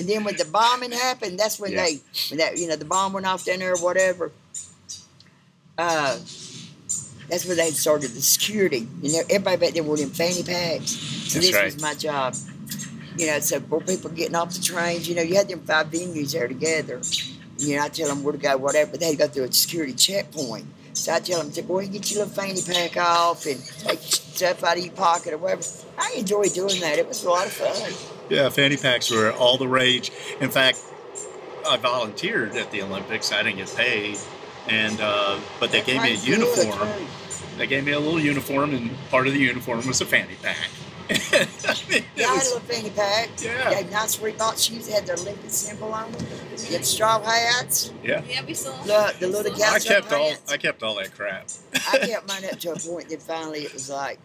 [0.00, 1.84] And then when the bombing happened, that's when Yeah.
[1.84, 4.32] they, when that, you know, the bomb went off down there or whatever.
[5.78, 6.16] Uh,
[7.28, 8.88] that's when they started the security.
[9.02, 10.90] You know, everybody back there were in fanny packs.
[10.92, 11.64] So That's this right.
[11.66, 12.34] was my job.
[13.16, 15.90] You know, so for people getting off the trains, you know, you had them five
[15.90, 17.00] venues there together.
[17.58, 19.44] You know, I tell them where to go, whatever, but they had to go through
[19.44, 20.66] a security checkpoint.
[20.94, 23.64] So I tell them, to go ahead and get your little fanny pack off and
[23.64, 25.62] take stuff out of your pocket or whatever.
[25.98, 26.98] I enjoyed doing that.
[26.98, 27.92] It was a lot of fun.
[28.30, 30.10] Yeah, fanny packs were all the rage.
[30.40, 30.80] In fact,
[31.68, 33.32] I volunteered at the Olympics.
[33.32, 34.18] I didn't get paid,
[34.68, 36.88] and uh, but they gave me a uniform.
[37.58, 40.68] They gave me a little uniform, and part of the uniform was a fanny pack.
[41.10, 41.14] I
[41.88, 43.28] mean, it Yeah, I had a little fanny pack.
[43.42, 43.70] Yeah.
[43.70, 46.26] They had nice Reebok shoes, had their Olympic symbol on them.
[46.56, 47.92] You had straw hats.
[48.02, 48.22] yeah.
[48.28, 48.74] yeah, we still.
[48.86, 50.52] Look, the we little still- I kept all pants.
[50.52, 51.48] I kept all that crap.
[51.92, 54.18] I kept mine up to a point that finally it was like,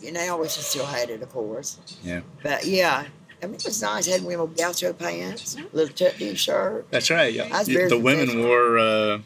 [0.00, 1.78] you know, I wish I still had it, of course.
[2.02, 2.20] Yeah.
[2.42, 3.04] But yeah,
[3.42, 4.06] I mean, it was nice.
[4.06, 6.86] Had women with gaucho pants, little tucked in shirt.
[6.90, 7.32] That's right.
[7.32, 7.48] Yeah.
[7.52, 9.18] I was very the women wore uh,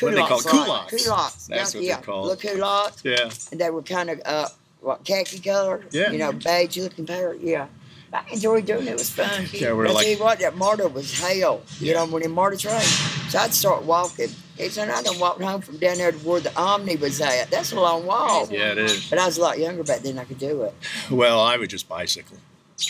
[0.00, 0.46] what do they call it?
[0.46, 1.04] Culottes, culottes?
[1.04, 1.46] Culottes.
[1.48, 1.94] That's yeah, what yeah.
[1.96, 2.26] they're called.
[2.28, 3.02] Little culottes.
[3.04, 3.30] Yeah.
[3.52, 4.48] And they were kind of, uh,
[4.84, 5.84] what, khaki color?
[5.90, 6.10] Yeah.
[6.10, 7.34] You know, beige looking pair.
[7.34, 7.66] Yeah.
[8.12, 8.90] I enjoyed doing it.
[8.90, 9.46] It was fun.
[9.52, 11.62] Yeah, we're I like- tell you what, that MARTA was hell.
[11.80, 12.80] You know, when in MARTA train.
[12.80, 14.28] So I'd start walking.
[14.56, 17.50] He said, I done walked home from down there to where the Omni was at.
[17.50, 18.52] That's a long walk.
[18.52, 19.10] Yeah, it is.
[19.10, 20.16] But I was a lot younger back then.
[20.16, 20.74] I could do it.
[21.10, 22.36] Well, I would just bicycle.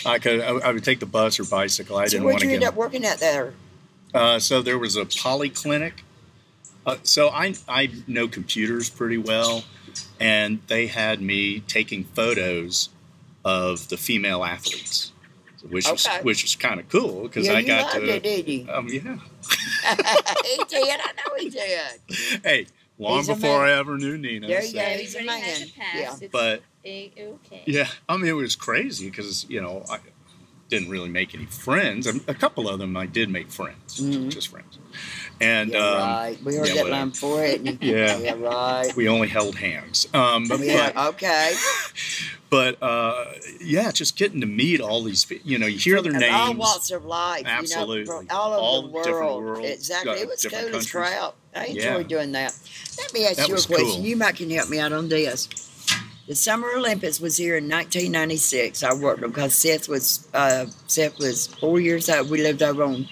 [0.05, 0.41] I could.
[0.41, 1.97] I would take the bus or bicycle.
[1.97, 2.67] I so didn't where'd want you to end get.
[2.69, 3.53] up working at there?
[4.13, 5.93] Uh, so there was a polyclinic.
[6.85, 9.63] Uh, so I I know computers pretty well,
[10.19, 12.89] and they had me taking photos
[13.43, 15.11] of the female athletes,
[15.69, 16.21] which is Okay.
[16.23, 18.03] which is kind of cool because yeah, I got to.
[18.15, 18.67] it, did you?
[18.71, 19.01] Um, yeah.
[20.45, 20.99] he did.
[20.99, 22.41] I know he did.
[22.43, 22.67] Hey,
[22.97, 23.65] long He's before.
[23.65, 24.47] I ever knew Nina.
[24.47, 24.83] There you so- go.
[24.85, 25.57] He's a man.
[25.95, 26.15] Yeah.
[26.31, 27.63] But okay.
[27.65, 29.99] Yeah, I mean it was crazy because you know I
[30.69, 32.07] didn't really make any friends.
[32.07, 34.29] A couple of them I did make friends, Mhm.
[34.29, 34.79] just friends,
[35.41, 36.37] and yeah, um, right.
[36.43, 36.89] We heard yeah, that whatever.
[36.89, 37.83] line before, hadn't?
[37.83, 38.17] Yeah.
[38.17, 38.95] Yeah, right.
[38.95, 40.07] we only held hands.
[40.13, 41.53] Um, but Yeah, okay.
[42.49, 43.25] but uh,
[43.61, 46.33] yeah, just getting to meet all these, you know, you hear their names.
[46.33, 47.41] all walks of life.
[47.41, 48.03] You Absolutely.
[48.05, 48.53] know, all
[48.97, 49.65] over All the world.
[49.65, 50.13] exactly.
[50.13, 51.35] it was cool as crap.
[51.55, 52.03] I enjoyed Yeah.
[52.03, 52.57] doing that.
[52.97, 53.77] Let me ask That you a question.
[53.77, 53.99] cool.
[53.99, 55.49] You might can help me out on this.
[56.27, 58.81] The Summer Olympics was here in 1996.
[58.83, 62.29] I worked them because Seth was uh, Seth was four years old.
[62.31, 63.07] We lived over on.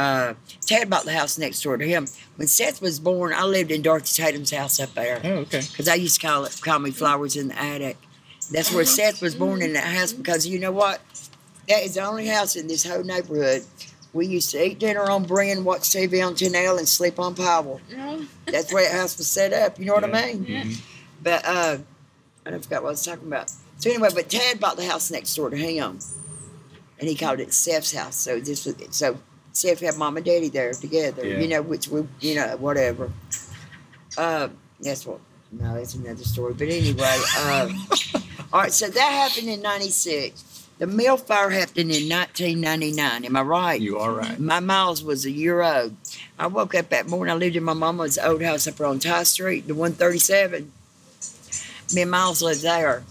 [0.00, 0.34] Uh,
[0.64, 2.06] Ted bought the house next door to him.
[2.36, 5.60] When Seth was born, I lived in Dorothy Tatum's house up there Oh, okay.
[5.60, 7.98] because I used to call it call me flowers in the attic.
[8.50, 11.00] That's where Seth was born in that house because you know what?
[11.68, 13.62] That is the only house in this whole neighborhood.
[14.14, 17.80] We used to eat dinner on Bryn, watch TV on Chanel, and sleep on Powell.
[17.94, 18.24] No.
[18.46, 19.78] That's where the house was set up.
[19.78, 20.46] You know what I mean?
[20.48, 20.62] Yeah.
[20.64, 20.80] Mhm.
[21.22, 21.78] But uh,
[22.46, 23.52] I don't forgot what I was talking about.
[23.78, 25.98] So anyway, but Tad bought the house next door to him,
[26.98, 28.16] and he called it Seth's house.
[28.16, 29.18] So this was so
[29.60, 31.26] Seth had mom and daddy there together.
[31.26, 31.38] Yeah.
[31.38, 33.12] You know, which we, you know, whatever.
[34.16, 34.48] Uh,
[34.80, 35.20] that's what.
[35.52, 36.54] No, that's another story.
[36.54, 37.68] But anyway, uh,
[38.52, 38.72] all right.
[38.72, 40.68] So that happened in '96.
[40.78, 43.26] The mill fire happened in 1999.
[43.26, 43.78] Am I right?
[43.78, 44.38] You are right.
[44.40, 45.94] My Miles was a year old.
[46.38, 47.30] I woke up that morning.
[47.30, 50.72] I lived in my mama's old house up on Tye Street, the 137.
[51.92, 53.04] Me and Miles lived there.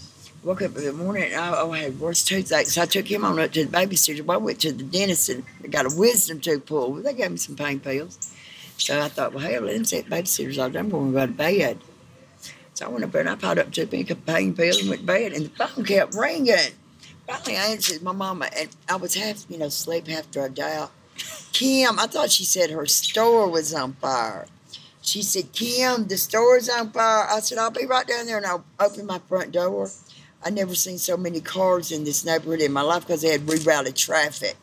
[0.44, 2.68] Woke up in the morning and I, oh, I had worse toothache.
[2.68, 4.24] So I took him on up to the babysitter.
[4.24, 7.04] Well, I went to the dentist and got a wisdom tooth pulled.
[7.04, 8.34] They gave me some pain pills.
[8.78, 10.86] So I thought, well, hell, let them babysitter's all done.
[10.86, 11.80] I'm going to go to bed.
[12.74, 15.02] So I went up there and I piled up two pink pain pills and went
[15.02, 15.34] to bed.
[15.34, 16.56] And the phone kept ringing.
[17.28, 20.92] Finally, I answered my mama, and I was half, you know, asleep, half drugged out.
[21.52, 24.48] Kim, I thought she said her store was on fire.
[25.02, 27.28] She said, Kim, the store's on fire.
[27.30, 28.38] I said, I'll be right down there.
[28.38, 29.90] And I opened my front door.
[30.44, 33.42] I never seen so many cars in this neighborhood in my life because they had
[33.42, 34.56] rerouted traffic.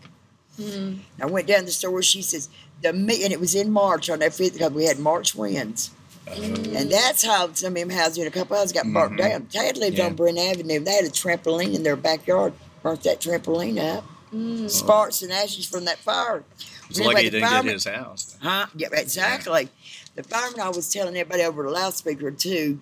[0.59, 1.01] Mm.
[1.21, 2.03] I went down the store.
[2.03, 2.49] She says,
[2.83, 5.91] the me, and it was in March on that fifth because we had March winds.
[6.29, 9.19] And that's how some of them houses in a couple houses got burnt Mhm.
[9.19, 9.47] down.
[9.47, 10.07] Tad lived Yeah.
[10.07, 10.81] on Berean Avenue.
[10.81, 12.53] They had a trampoline in their backyard.
[12.83, 14.05] Burnt that trampoline up.
[14.35, 14.69] Mm.
[14.71, 16.43] Sparks and ashes from that fire.
[16.91, 18.37] It's Anyway, lucky he didn't get his house.
[18.41, 18.67] Huh?
[18.75, 19.69] Yeah, exactly.
[20.17, 22.81] The fireman I was telling everybody over the loudspeaker too.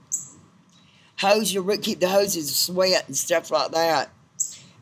[1.21, 4.11] Hose your keep the hoses wet and stuff like that.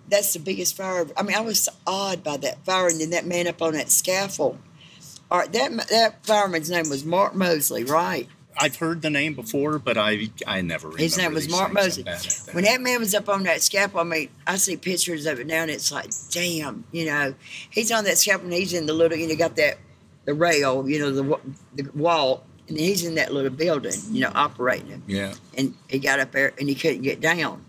[0.09, 1.07] That's the biggest fire.
[1.17, 3.91] I mean, I was awed by that fire, and then that man up on that
[3.91, 4.59] scaffold.
[5.31, 8.29] All right, that that fireman's name was Mark Mosley, right?
[8.59, 11.03] I've heard the name before, but I I never remember.
[11.03, 11.73] His name was Mark.
[11.73, 12.03] Mosley.
[12.03, 12.55] I'm bad at that.
[12.55, 15.47] When that man was up on that scaffold, I mean, I see pictures of it
[15.47, 17.35] now, and it's like, damn, you know,
[17.71, 19.79] he's on that scaffold, and he's in the little, you know, got that
[20.25, 21.41] the rail, you know, the
[21.75, 25.01] the wall, and he's in that little building, you know, operating it.
[25.07, 27.65] yeah, And he got up there, and he couldn't get down.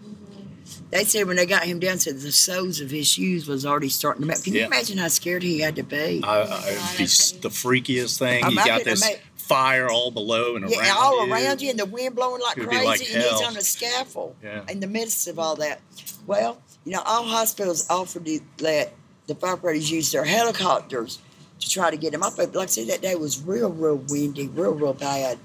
[0.91, 3.89] They said when they got him down, said the soles of his shoes was already
[3.89, 4.43] starting to melt.
[4.43, 4.61] Can Yeah.
[4.61, 6.21] you imagine how scared he had to be?
[6.23, 8.43] I, I, it'd the freakiest thing.
[8.49, 10.71] You got this make- fire all below and around.
[10.73, 11.33] yeah, around all you.
[11.33, 13.61] around you, and the wind blowing like It would crazy, like and he's on a
[13.61, 14.35] scaffold.
[14.43, 14.63] Yeah.
[14.69, 15.81] in the midst of all that.
[16.27, 18.93] Well, you know, all hospitals offered to let
[19.27, 21.19] the firefighters use their helicopters
[21.63, 22.35] to try to get him up.
[22.35, 25.37] But like I said, that day was real, real windy, real, real bad.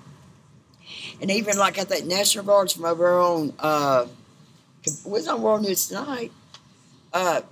[1.20, 4.06] And even like I think National Guards from over on, uh,
[5.04, 6.32] was on World News tonight.
[7.12, 7.42] Uh,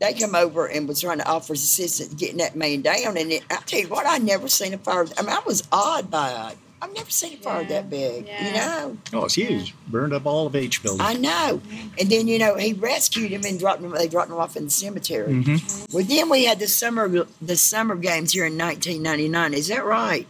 [0.00, 3.16] they come over and was trying to offer assistance getting that man down.
[3.16, 5.06] And it, I tell you what, I never seen a fire.
[5.18, 6.58] I mean, I was awed by it.
[6.82, 7.68] I've never seen a fire Yeah.
[7.68, 8.26] that big.
[8.26, 8.96] You know.
[9.12, 9.74] Oh, it's huge.
[9.88, 11.00] Burned up all of H building.
[11.04, 11.60] I know.
[11.98, 14.64] And then, you know, he rescued him and dropped him, they dropped him off in
[14.64, 15.32] the cemetery.
[15.32, 15.92] Mhm.
[15.92, 19.52] Well, then we had the summer the summer games here in 1999.
[19.54, 20.26] Is that right?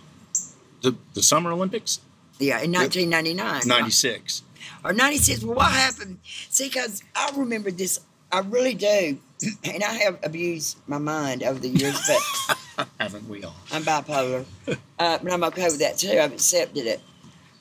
[0.83, 2.01] The the Summer Olympics,
[2.39, 3.63] Yeah, in 1999.
[3.67, 4.43] ninety six.
[4.83, 5.43] Or 96.
[5.45, 6.19] Well, what happened?
[6.49, 8.01] See, because I remember this,
[8.33, 9.19] I really do.
[9.65, 13.55] And I have abused my mind over the years, but Haven't we all?
[13.73, 14.45] I'm bipolar.
[14.67, 16.19] Uh, but I'm okay with that too.
[16.19, 17.01] I've accepted it.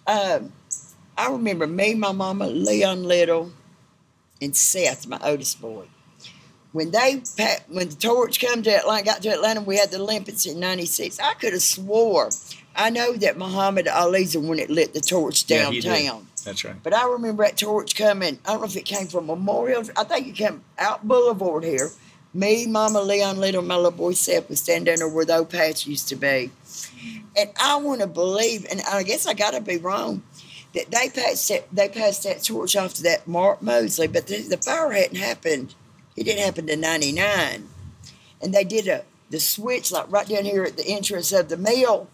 [0.08, 0.52] Um,
[1.18, 3.52] I remember me, my mama, Leon Little,
[4.42, 5.86] and Seth, my oldest boy.
[6.72, 7.22] When they
[7.68, 11.20] when the torch come to Atlanta, got to Atlanta, we had the Olympics in '96.
[11.20, 12.30] I could have swore.
[12.76, 16.28] I know that Muhammad Ali's the one that lit the torch Yeah, downtown.
[16.46, 16.76] That's right.
[16.82, 18.40] But I remember that torch coming.
[18.46, 19.84] I don't know if it came from Memorial.
[19.98, 21.90] I think it came out Boulevard here.
[22.34, 25.88] Me, Mama, Leon Little, my little boy Seth was standing there where the old patch
[25.88, 26.52] used to be.
[27.36, 30.22] And I want to believe, and I guess I got to be wrong,
[30.76, 34.42] that they passed that they passed that torch off to that Mark Mosley, but the,
[34.44, 35.74] the fire hadn't happened.
[36.16, 37.68] It didn't happen to '99,
[38.42, 41.58] and they did a the switch like right down here at the entrance of the
[41.58, 42.08] mill,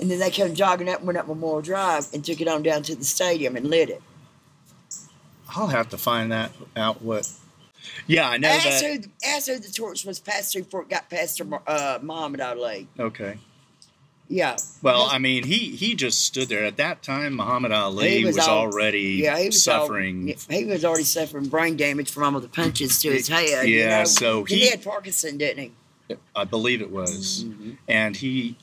[0.00, 2.62] and then they came jogging up, and went up Memorial Drive, and took it on
[2.62, 4.02] down to the stadium and lit it.
[5.54, 7.02] I'll have to find that out.
[7.02, 7.30] What?
[8.06, 9.04] Yeah, I know Ask that.
[9.04, 12.40] who, ask who the torch was passed through before it got past to uh, Muhammad
[12.40, 12.88] Ali.
[12.98, 13.38] Okay.
[14.28, 14.56] Yeah.
[14.82, 17.34] Well, I mean, he he just stood there at that time.
[17.34, 20.34] Muhammad Ali was, was all- already Yeah, he was all- suffering.
[20.48, 23.68] he was already suffering brain damage from all the punches to his head.
[23.68, 24.04] you Yeah, know?
[24.04, 25.72] so he, he- had Parkinson, didn't
[26.08, 26.16] he?
[26.34, 27.70] I believe it was, Mm-hmm.
[27.88, 28.56] and he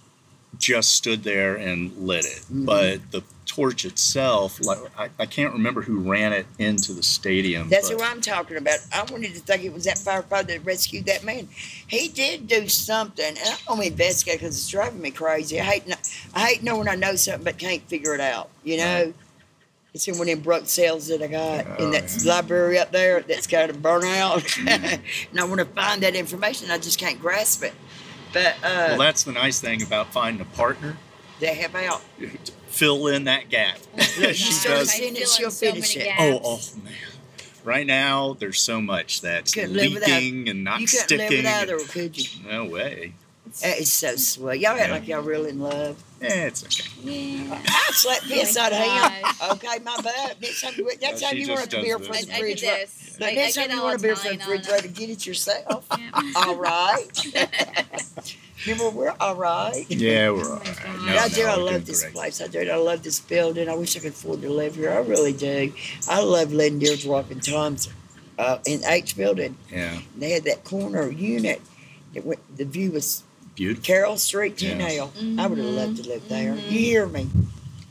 [0.59, 2.41] just stood there and lit it.
[2.53, 2.65] Mhm.
[2.65, 7.69] But the torch itself, like I, I can't remember who ran it into the stadium.
[7.69, 8.79] That's but- who I'm talking about.
[8.93, 11.47] I wanted to think it was that firefighter that rescued that man.
[11.87, 15.59] He did do something, and I'm gonna investigate because it's driving me crazy.
[15.59, 15.97] I hate, kn-
[16.35, 18.49] I hate knowing I know something but can't figure it out.
[18.63, 19.13] You know,
[19.95, 22.91] it's in one of them broke cells that I got in Oh, that library up
[22.91, 26.69] there that's got a burnout, and I want to find that information.
[26.69, 27.73] I just can't grasp it.
[28.33, 30.97] But uh, Well, that's the nice thing about finding a partner.
[31.39, 32.01] they have out.
[32.67, 33.77] Fill in that gap.
[34.17, 34.91] you she started does.
[34.91, 36.03] seeing it, I she'll so finish it.
[36.05, 36.21] gaps.
[36.21, 36.93] Oh, oh man.
[37.63, 41.27] Right now, there's so much that's Couldn't live without- leaking and not you couldn't sticking.
[41.27, 42.29] live without her, could you?
[42.49, 43.13] No way.
[43.61, 44.61] That is so sweet.
[44.61, 44.91] Y'all act Yeah.
[44.93, 46.01] like y'all real in love.
[46.21, 46.89] Eh, it's okay.
[47.01, 47.61] Yeah.
[47.65, 49.21] I slapped piss my out of him.
[49.21, 49.51] gosh.
[49.53, 50.41] Okay, my bad.
[50.41, 53.17] Next time, next time you want a beer from the fridge, this.
[53.19, 55.25] Look, I, next time you want a beer from the fridge, on refrigerator, get it
[55.25, 55.85] yourself.
[55.99, 56.31] Yeah.
[56.37, 57.07] all right.
[58.65, 59.85] Remember, we're all right.
[59.89, 60.79] Yeah, we're all right.
[60.83, 61.05] God.
[61.05, 61.43] No, I do.
[61.43, 62.13] no, I love this great.
[62.13, 62.41] place.
[62.41, 62.59] I do.
[62.69, 63.69] I love this building.
[63.69, 64.91] I wish I could afford to live here.
[64.91, 65.71] I really do.
[66.09, 67.87] I love letting deers walk in Tom's
[68.37, 69.55] uh, in H building.
[69.71, 71.61] Yeah, They had that corner unit.
[72.13, 73.23] It went, the view was
[73.59, 73.83] beautiful.
[73.83, 74.69] Carroll Street, Yeah.
[74.69, 75.11] Tin Hill.
[75.37, 76.53] I would have loved to live there.
[76.53, 76.71] Mhm.
[76.71, 77.27] You hear me?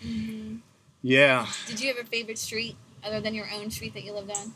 [0.05, 0.59] Mhm.
[1.03, 4.31] Yeah, Did you have a favorite street other than your own street that you lived
[4.31, 4.55] on?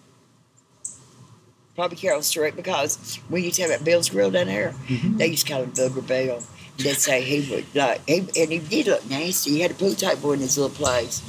[1.74, 4.74] Probably Carroll Street because we used to have that Bill's Grill down there.
[4.88, 5.18] Mhm.
[5.18, 6.42] They used to call him Booger Bill.
[6.78, 9.50] They say he would like, he, and he did look nasty.
[9.52, 11.22] He had a pool table in his little place,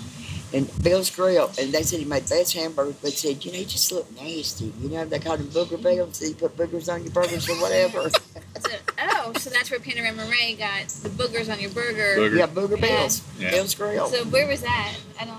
[0.54, 3.58] and Bill's Grill, and they said he made the best hamburgers, but said you know
[3.58, 4.72] he just looked nasty.
[4.82, 7.56] You know they called him Booger Bill, so you put boogers on your burgers or
[7.56, 8.10] whatever.
[8.60, 8.70] So,
[9.02, 12.16] oh, so that's where Panorama Ray got the boogers on your burger.
[12.18, 12.38] Booger.
[12.38, 12.88] yeah, Booger Yeah.
[13.00, 13.52] Bill's, Yeah.
[13.52, 14.08] Bill's Grill.
[14.08, 14.94] So where was that?
[15.20, 15.36] I don't.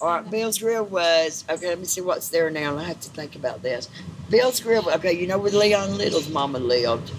[0.00, 1.68] All right, Bill's Grill was okay.
[1.68, 2.76] Let me see what's there now.
[2.76, 3.88] I have to think about this.
[4.28, 4.90] Bill's Grill.
[4.90, 7.10] Okay, you know where Leon Little's mama lived.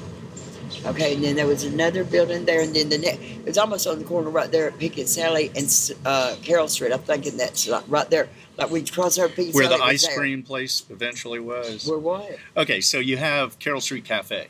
[0.85, 3.19] Okay, and then there was another building there, and then the next.
[3.21, 6.91] It was almost on the corner right there at Pickett's Alley and uh, Carroll Street.
[6.93, 9.77] I'm thinking that's like right there, like we cross our Pickett Where Sally.
[9.77, 10.17] the ice there.
[10.17, 11.87] cream place eventually was.
[11.87, 12.37] Where what?
[12.55, 14.47] Okay, so you have Carroll Street Cafe,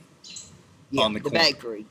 [0.91, 1.39] Yeah, On the the corner.
[1.45, 1.86] bakery,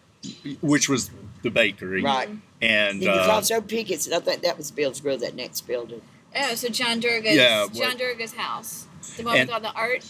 [0.61, 1.11] which was
[1.43, 2.29] the bakery, right?
[2.63, 5.19] and Then you uh, cross over Pickett's, and I think that was Bill's Grill.
[5.19, 6.03] That next building.
[6.39, 9.73] Oh, so John Durga's Yeah, John what- Durga's house, the one And- with all the
[9.73, 10.05] art.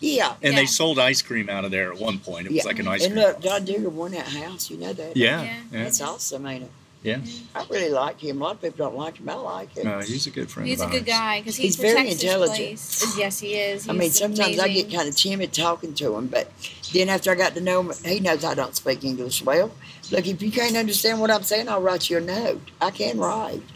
[0.00, 0.34] Yeah.
[0.42, 0.60] and Yeah.
[0.60, 2.46] they sold ice cream out of there at one point.
[2.46, 2.64] It was Yeah.
[2.64, 3.24] like an ice And cream.
[3.24, 4.70] And look, John Digger won that house.
[4.70, 5.16] You know that.
[5.16, 5.54] yeah, Yeah.
[5.72, 6.70] yeah, That's awesome, ain't it?
[7.02, 7.16] yeah.
[7.16, 7.58] Mm-hmm.
[7.58, 8.40] I really like him.
[8.40, 9.28] A lot of people don't like him.
[9.28, 9.86] I like him.
[9.86, 10.68] No, he's a good friend.
[10.68, 12.56] He's a of good guy because he He's very protects intelligent.
[12.56, 13.14] place.
[13.18, 13.88] Yes, he is.
[13.88, 16.50] I mean, He's sometimes I get kind of timid talking to him, but
[16.92, 19.70] then after I got to know him, he knows I don't speak English well.
[20.10, 22.62] Look, if you can't understand what I'm saying, I'll write you a note.
[22.80, 23.62] I can write.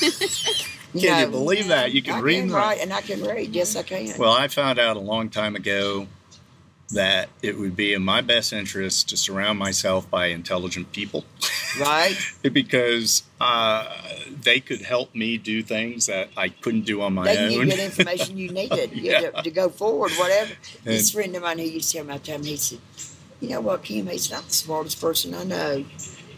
[1.00, 1.92] Can you believe that?
[1.92, 2.54] You can I read can that.
[2.56, 3.54] write and I can read.
[3.54, 4.12] Yes, I can.
[4.18, 6.06] Well, I found out a long time ago
[6.90, 11.22] that it would be in my best interest to surround myself by intelligent people
[11.78, 12.16] right?
[12.52, 13.94] because uh,
[14.42, 17.60] they could help me do things that I couldn't do on my They can give
[17.60, 17.66] own.
[17.68, 19.20] you the information you needed Yeah.
[19.32, 20.52] to, to go forward, whatever.
[20.84, 22.78] this friend of mine who used to tell me all the time, he said,
[23.40, 24.06] You know what, Kim?
[24.06, 25.84] He's not the smartest person I know.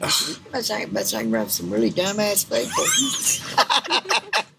[0.03, 2.85] I said, You must hang, must hang around some really dumbass people.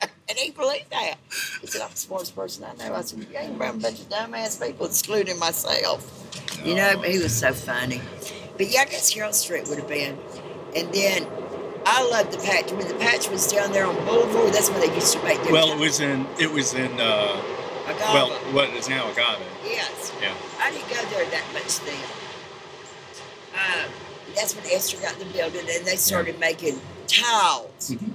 [0.30, 1.16] and he believed that.
[1.80, 2.96] I'm the smartest person I know.
[2.96, 6.18] I said, You ain't around a bunch of dumbass people, excluding myself.
[6.66, 8.02] You know, but he was so funny.
[8.58, 10.18] But yeah, I guess Carroll Street would have been.
[10.76, 11.26] And then
[11.86, 12.72] I loved the patch.
[12.72, 15.52] When the patch was down there on Boulevard, that's where they used to make their
[15.54, 17.42] well, it was in it was in uh,
[17.88, 18.14] Agave.
[18.14, 19.42] well what is now Agave.
[19.64, 20.12] yes.
[20.22, 20.34] Yeah.
[20.60, 21.96] I didn't go there that much then.
[23.56, 23.88] Uh,
[24.36, 27.92] that's when Esther got the building and they started making tiles.
[27.92, 28.14] Mhm.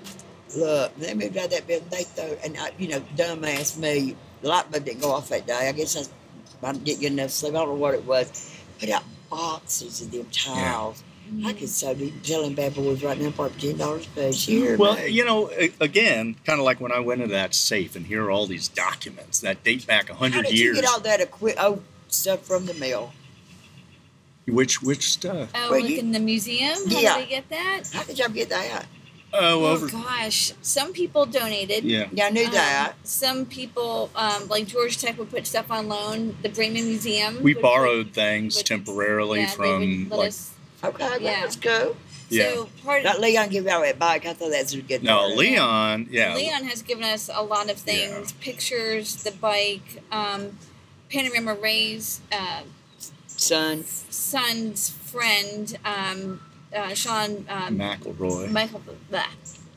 [0.56, 1.88] Look, they moved out of that building.
[1.90, 5.46] They throw, and I, you know, dumbass me, the light bulb didn't go off that
[5.46, 5.68] day.
[5.68, 7.54] I guess I, I didn't get enough sleep.
[7.54, 8.54] I don't know what it was.
[8.78, 11.02] Put out boxes of them tiles.
[11.44, 14.44] I could so do telling bad boys right now for ten dollars a piece.
[14.44, 15.12] Here, Well, man.
[15.12, 18.30] you know, again, kind of like when I went into that safe and here are
[18.30, 20.76] all these documents that date back a how hundred did years.
[20.76, 23.12] you get all that equi- oh, stuff from the mill?
[24.46, 25.50] Which which stuff?
[25.56, 26.76] Oh, Well, like you- in the museum?
[26.88, 27.14] How Yeah.
[27.16, 27.82] did we get that?
[27.92, 28.86] How did y'all get that?
[29.32, 29.88] Oh, Oh over.
[29.88, 31.84] gosh, some people donated.
[31.84, 32.08] Yeah.
[32.12, 32.92] Y'all knew Um, that.
[33.04, 36.36] Some people, um, like Georgia Tech, would put stuff on loan.
[36.42, 37.42] The Breman Museum.
[37.42, 40.50] We would borrowed things would- temporarily Put, yeah, from let like us.
[40.84, 41.40] Okay, well, yeah.
[41.40, 41.96] that's cool.
[42.30, 42.52] yeah.
[42.54, 44.24] So part Not of Leon give out that bike.
[44.26, 45.02] I thought that's a good.
[45.02, 45.36] No, part.
[45.36, 46.08] Leon.
[46.10, 46.34] Yeah.
[46.34, 50.58] Leon has given us a lot of things: pictures, the bike, um,
[51.10, 52.62] Panorama Ray's uh,
[53.26, 53.84] son.
[53.84, 56.40] son's friend, um,
[56.74, 58.50] uh, Sean um, McElroy.
[58.50, 58.82] Michael.
[59.10, 59.26] Blah.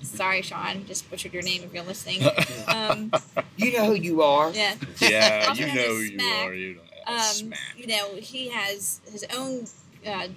[0.02, 0.86] Sorry, Sean.
[0.86, 2.22] Just butchered your name if you're listening.
[2.68, 3.12] Um,
[3.58, 4.52] You know who you are.
[4.52, 4.76] yeah.
[5.02, 6.54] yeah, you know as who you are.
[6.54, 7.60] You don't um, smack.
[7.76, 9.66] you know, he has his own
[10.08, 10.28] uh,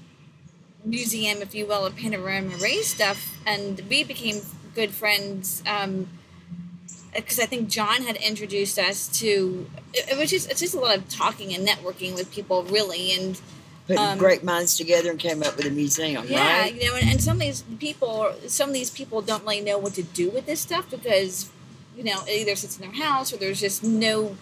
[0.84, 4.40] museum, if you will, of Panorama Ray stuff, and we became
[4.74, 5.62] good friends
[7.14, 9.66] because I think John had introduced us to.
[9.92, 13.12] It, it was just it's just a lot of talking and networking with people, really,
[13.12, 13.40] and
[13.86, 16.74] Putting Um, great minds together and came up with a museum, yeah, right?
[16.74, 19.76] you know, and, and some of these people, some of these people don't really know
[19.76, 21.50] what to do with this stuff because
[21.96, 24.36] you know it either sits in their house or there's just no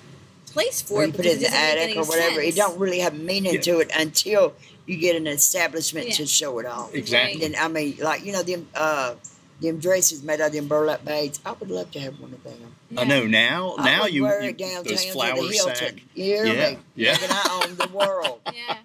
[0.47, 1.07] place for Or it.
[1.09, 2.41] you put it in the attic or whatever.
[2.41, 3.61] It don't really have meaning Yeah.
[3.63, 4.53] to it until
[4.87, 6.15] you get an establishment Yeah.
[6.17, 6.95] to show it off.
[6.95, 7.43] Exactly.
[7.45, 9.15] And then I mean, like you know them uh
[9.63, 11.39] them dresses made out of them burlap bags.
[11.47, 12.75] I would love to have one of them.
[12.97, 13.75] I know now.
[13.79, 15.75] I now would you, wear you it downtown those to the Hilton.
[15.77, 15.95] sack.
[16.15, 16.79] You hear Yeah, me?
[16.97, 17.15] yeah.
[17.17, 18.41] Thinking I own the world.
[18.55, 18.77] Yeah.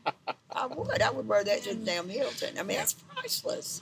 [0.55, 1.01] I would.
[1.01, 2.57] I would wear that to the damn Hilton.
[2.57, 3.81] I mean, it's priceless.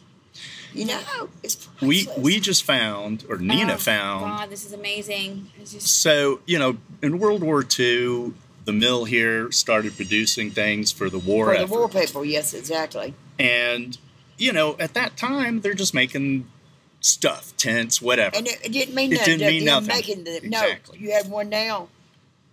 [0.74, 1.00] You know,
[1.44, 2.18] it's We priceless.
[2.18, 4.22] we we just found, or Nina Oh, found.
[4.26, 5.50] God, this is amazing.
[5.60, 8.34] Just So you know, in World War II,
[8.66, 12.26] the mill here started producing things for the war for the effort, war people.
[12.26, 13.14] Yes, exactly.
[13.38, 13.98] and
[14.40, 16.48] you know, at that time, they're just making
[17.02, 18.36] stuff, tents, whatever.
[18.36, 19.38] And it, it didn't mean It nothing.
[19.38, 19.88] didn't mean nothing.
[19.90, 20.98] Making the, Exactly.
[21.00, 21.90] No, you have one now.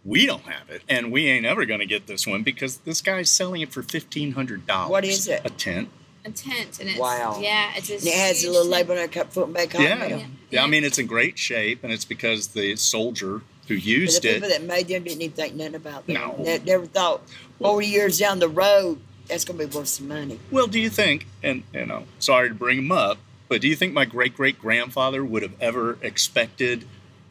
[0.05, 3.01] We don't have it, and we ain't ever going to get this one because this
[3.01, 4.91] guy's selling it for fifteen hundred dollars.
[4.91, 5.43] What is it?
[5.45, 5.89] A tent.
[6.25, 7.39] a tent, and it's Wow.
[7.41, 8.73] Yeah, it's just And it has a little tent.
[8.73, 10.05] label on it, cut foot back on Yeah.
[10.05, 10.11] it.
[10.11, 10.65] yeah, Yeah.
[10.65, 14.35] I mean, it's in great shape, and it's because the soldier who But used the
[14.35, 14.53] people it.
[14.53, 16.15] that made them didn't even think nothing about them.
[16.15, 16.37] No.
[16.45, 17.23] They never thought
[17.59, 18.99] 40 years down the road
[19.29, 20.41] that's gonna be worth some money.
[20.51, 23.77] Well, do you think, and you know, sorry to bring him up, but do you
[23.77, 26.85] think my great great grandfather would have ever expected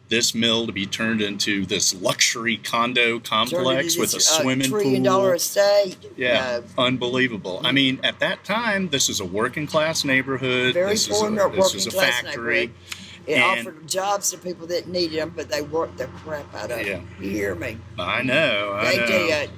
[0.09, 5.03] this mill to be turned into this luxury condo complex with a uh, swimming trillion
[5.03, 5.11] pool?
[5.11, 5.97] dollar estate.
[6.17, 6.83] Yeah, No.
[6.83, 7.61] unbelievable.
[7.63, 10.73] I mean, at that time, this is a working class neighborhood.
[10.73, 12.71] very this is poor a, nor- this is working a class factory.
[13.27, 16.71] It And- offered jobs to people that needed them, but they worked the crap out
[16.71, 16.93] of Yeah.
[16.93, 17.07] them.
[17.21, 17.77] You hear me?
[17.99, 19.07] I know, I They know.
[19.07, 19.49] did.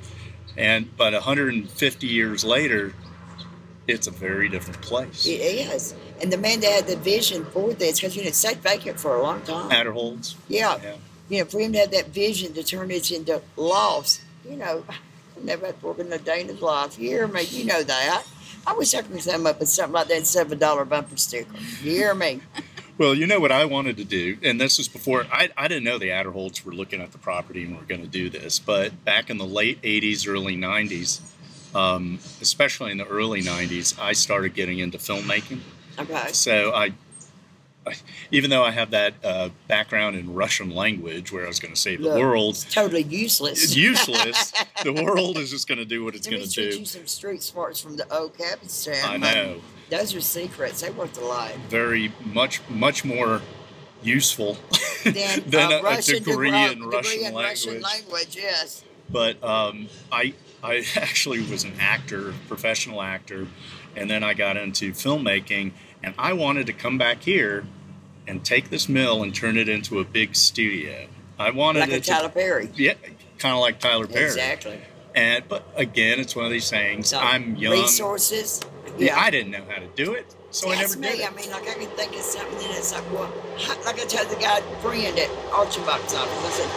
[0.57, 2.93] And but 150 years later,
[3.91, 5.25] it's a very different place.
[5.25, 5.93] It is.
[6.21, 8.99] And the man that had the vision for this, because you know, it sat vacant
[8.99, 9.69] for a long time.
[9.69, 10.35] Aderholds.
[10.47, 10.79] Yeah.
[10.81, 10.95] Yeah.
[11.29, 14.83] You know, for him to have that vision to turn it into loss, you know,
[14.89, 14.95] I
[15.43, 16.99] never had to work in a day in his life.
[16.99, 17.43] You hear me?
[17.43, 18.23] You know that.
[18.65, 21.51] I wish I could come up with something like that seven dollar bumper sticker.
[21.83, 22.41] You hear me?
[22.97, 25.85] Well, you know what I wanted to do, and this was before I, I didn't
[25.85, 29.03] know the Aderholds were looking at the property and were going to do this, but
[29.03, 31.21] back in the late 80s, early 90s,
[31.75, 35.59] um, especially in the early 90s, I started getting into filmmaking.
[35.99, 36.29] Okay.
[36.31, 36.93] So I,
[37.85, 37.93] I
[38.31, 41.79] even though I have that uh, background in Russian language, where I was going to
[41.79, 43.63] save the Look, world, It's totally useless.
[43.63, 44.53] it's useless.
[44.83, 46.79] the world is just going to do what it's going to teach do.
[46.79, 48.55] you some street smarts from the old town.
[49.03, 49.61] I know.
[49.89, 50.81] Those are secrets.
[50.81, 51.51] They worth a lot.
[51.69, 53.41] Very much, much more
[54.03, 54.57] useful
[55.03, 57.45] Then than uh, a, a Russian degree degree- in degree Russian in language.
[57.45, 58.83] Russian language, yes.
[59.09, 60.33] but um, I
[60.63, 63.47] I actually was an actor, professional actor,
[63.95, 65.71] and then I got into filmmaking,
[66.03, 67.65] and I wanted to come back here
[68.27, 71.07] and take this mill and turn it into a big studio.
[71.39, 72.69] I wanted Like a it to, Tyler Perry.
[72.75, 72.93] yeah,
[73.39, 74.25] kind of like Tyler Perry.
[74.25, 74.79] Exactly.
[75.15, 77.09] And but again, it's one of these things.
[77.09, 77.73] So, I'm young.
[77.73, 78.61] Resources.
[78.97, 81.07] Yeah, I didn't know how to do it, so I never me.
[81.09, 81.31] did it.
[81.31, 83.31] I mean, like I can think of something and it's like, well,
[83.85, 86.69] like I told the guy friend at Box office, I said,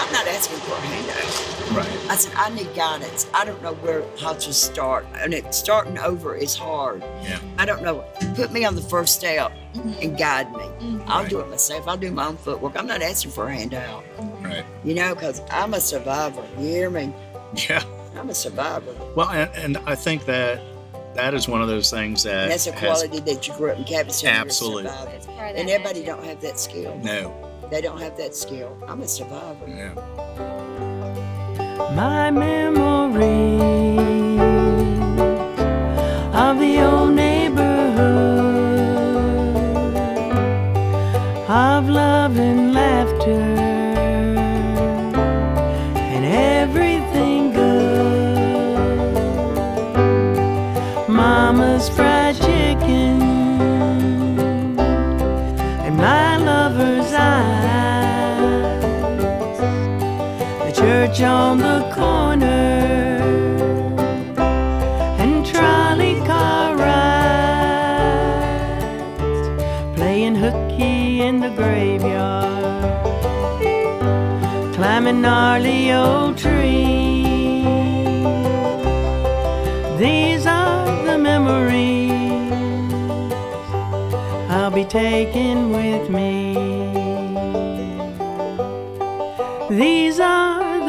[0.00, 1.76] I'm not asking for a handout.
[1.76, 2.10] Right.
[2.10, 3.28] I said, I need guidance.
[3.32, 7.00] I don't know where how to start, and it, starting over is hard.
[7.22, 7.38] Yeah.
[7.58, 8.04] I don't know.
[8.34, 9.92] Put me on the first step mm-hmm.
[10.02, 10.58] and guide me.
[10.58, 11.02] Mm-hmm.
[11.06, 11.30] I'll Right.
[11.30, 11.86] do it myself.
[11.86, 12.76] I'll do my own footwork.
[12.76, 14.04] I'm not asking for a handout.
[14.42, 14.64] Right.
[14.84, 16.42] You know, because I'm a survivor.
[16.58, 17.12] You hear me?
[17.68, 17.84] Yeah.
[18.16, 18.92] I'm a survivor.
[19.14, 20.60] Well, and, and I think that
[21.14, 23.70] that is one of those things that And that's a has- quality that you grew
[23.70, 24.32] up in Cabbage Town.
[24.32, 24.82] you're a Absolutely.
[24.90, 25.10] survivor.
[25.14, 26.98] It's part of And everybody don't have that skill.
[26.98, 27.46] no.
[27.70, 28.76] They don't have that skill.
[28.88, 29.68] I'm a survivor.
[29.68, 29.94] Yeah.
[31.94, 33.89] my memory
[61.50, 63.18] on the corner.
[65.22, 67.48] And trolley car rides
[69.96, 73.04] playing hooky in the graveyard.
[74.76, 77.64] Climbing gnarly old trees.
[80.04, 82.12] These are the memories
[84.56, 86.36] I'll be taking with me.
[89.82, 90.39] These are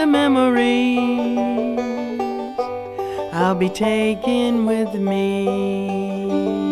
[0.01, 1.37] the memories
[3.31, 6.70] I'll be taking with me.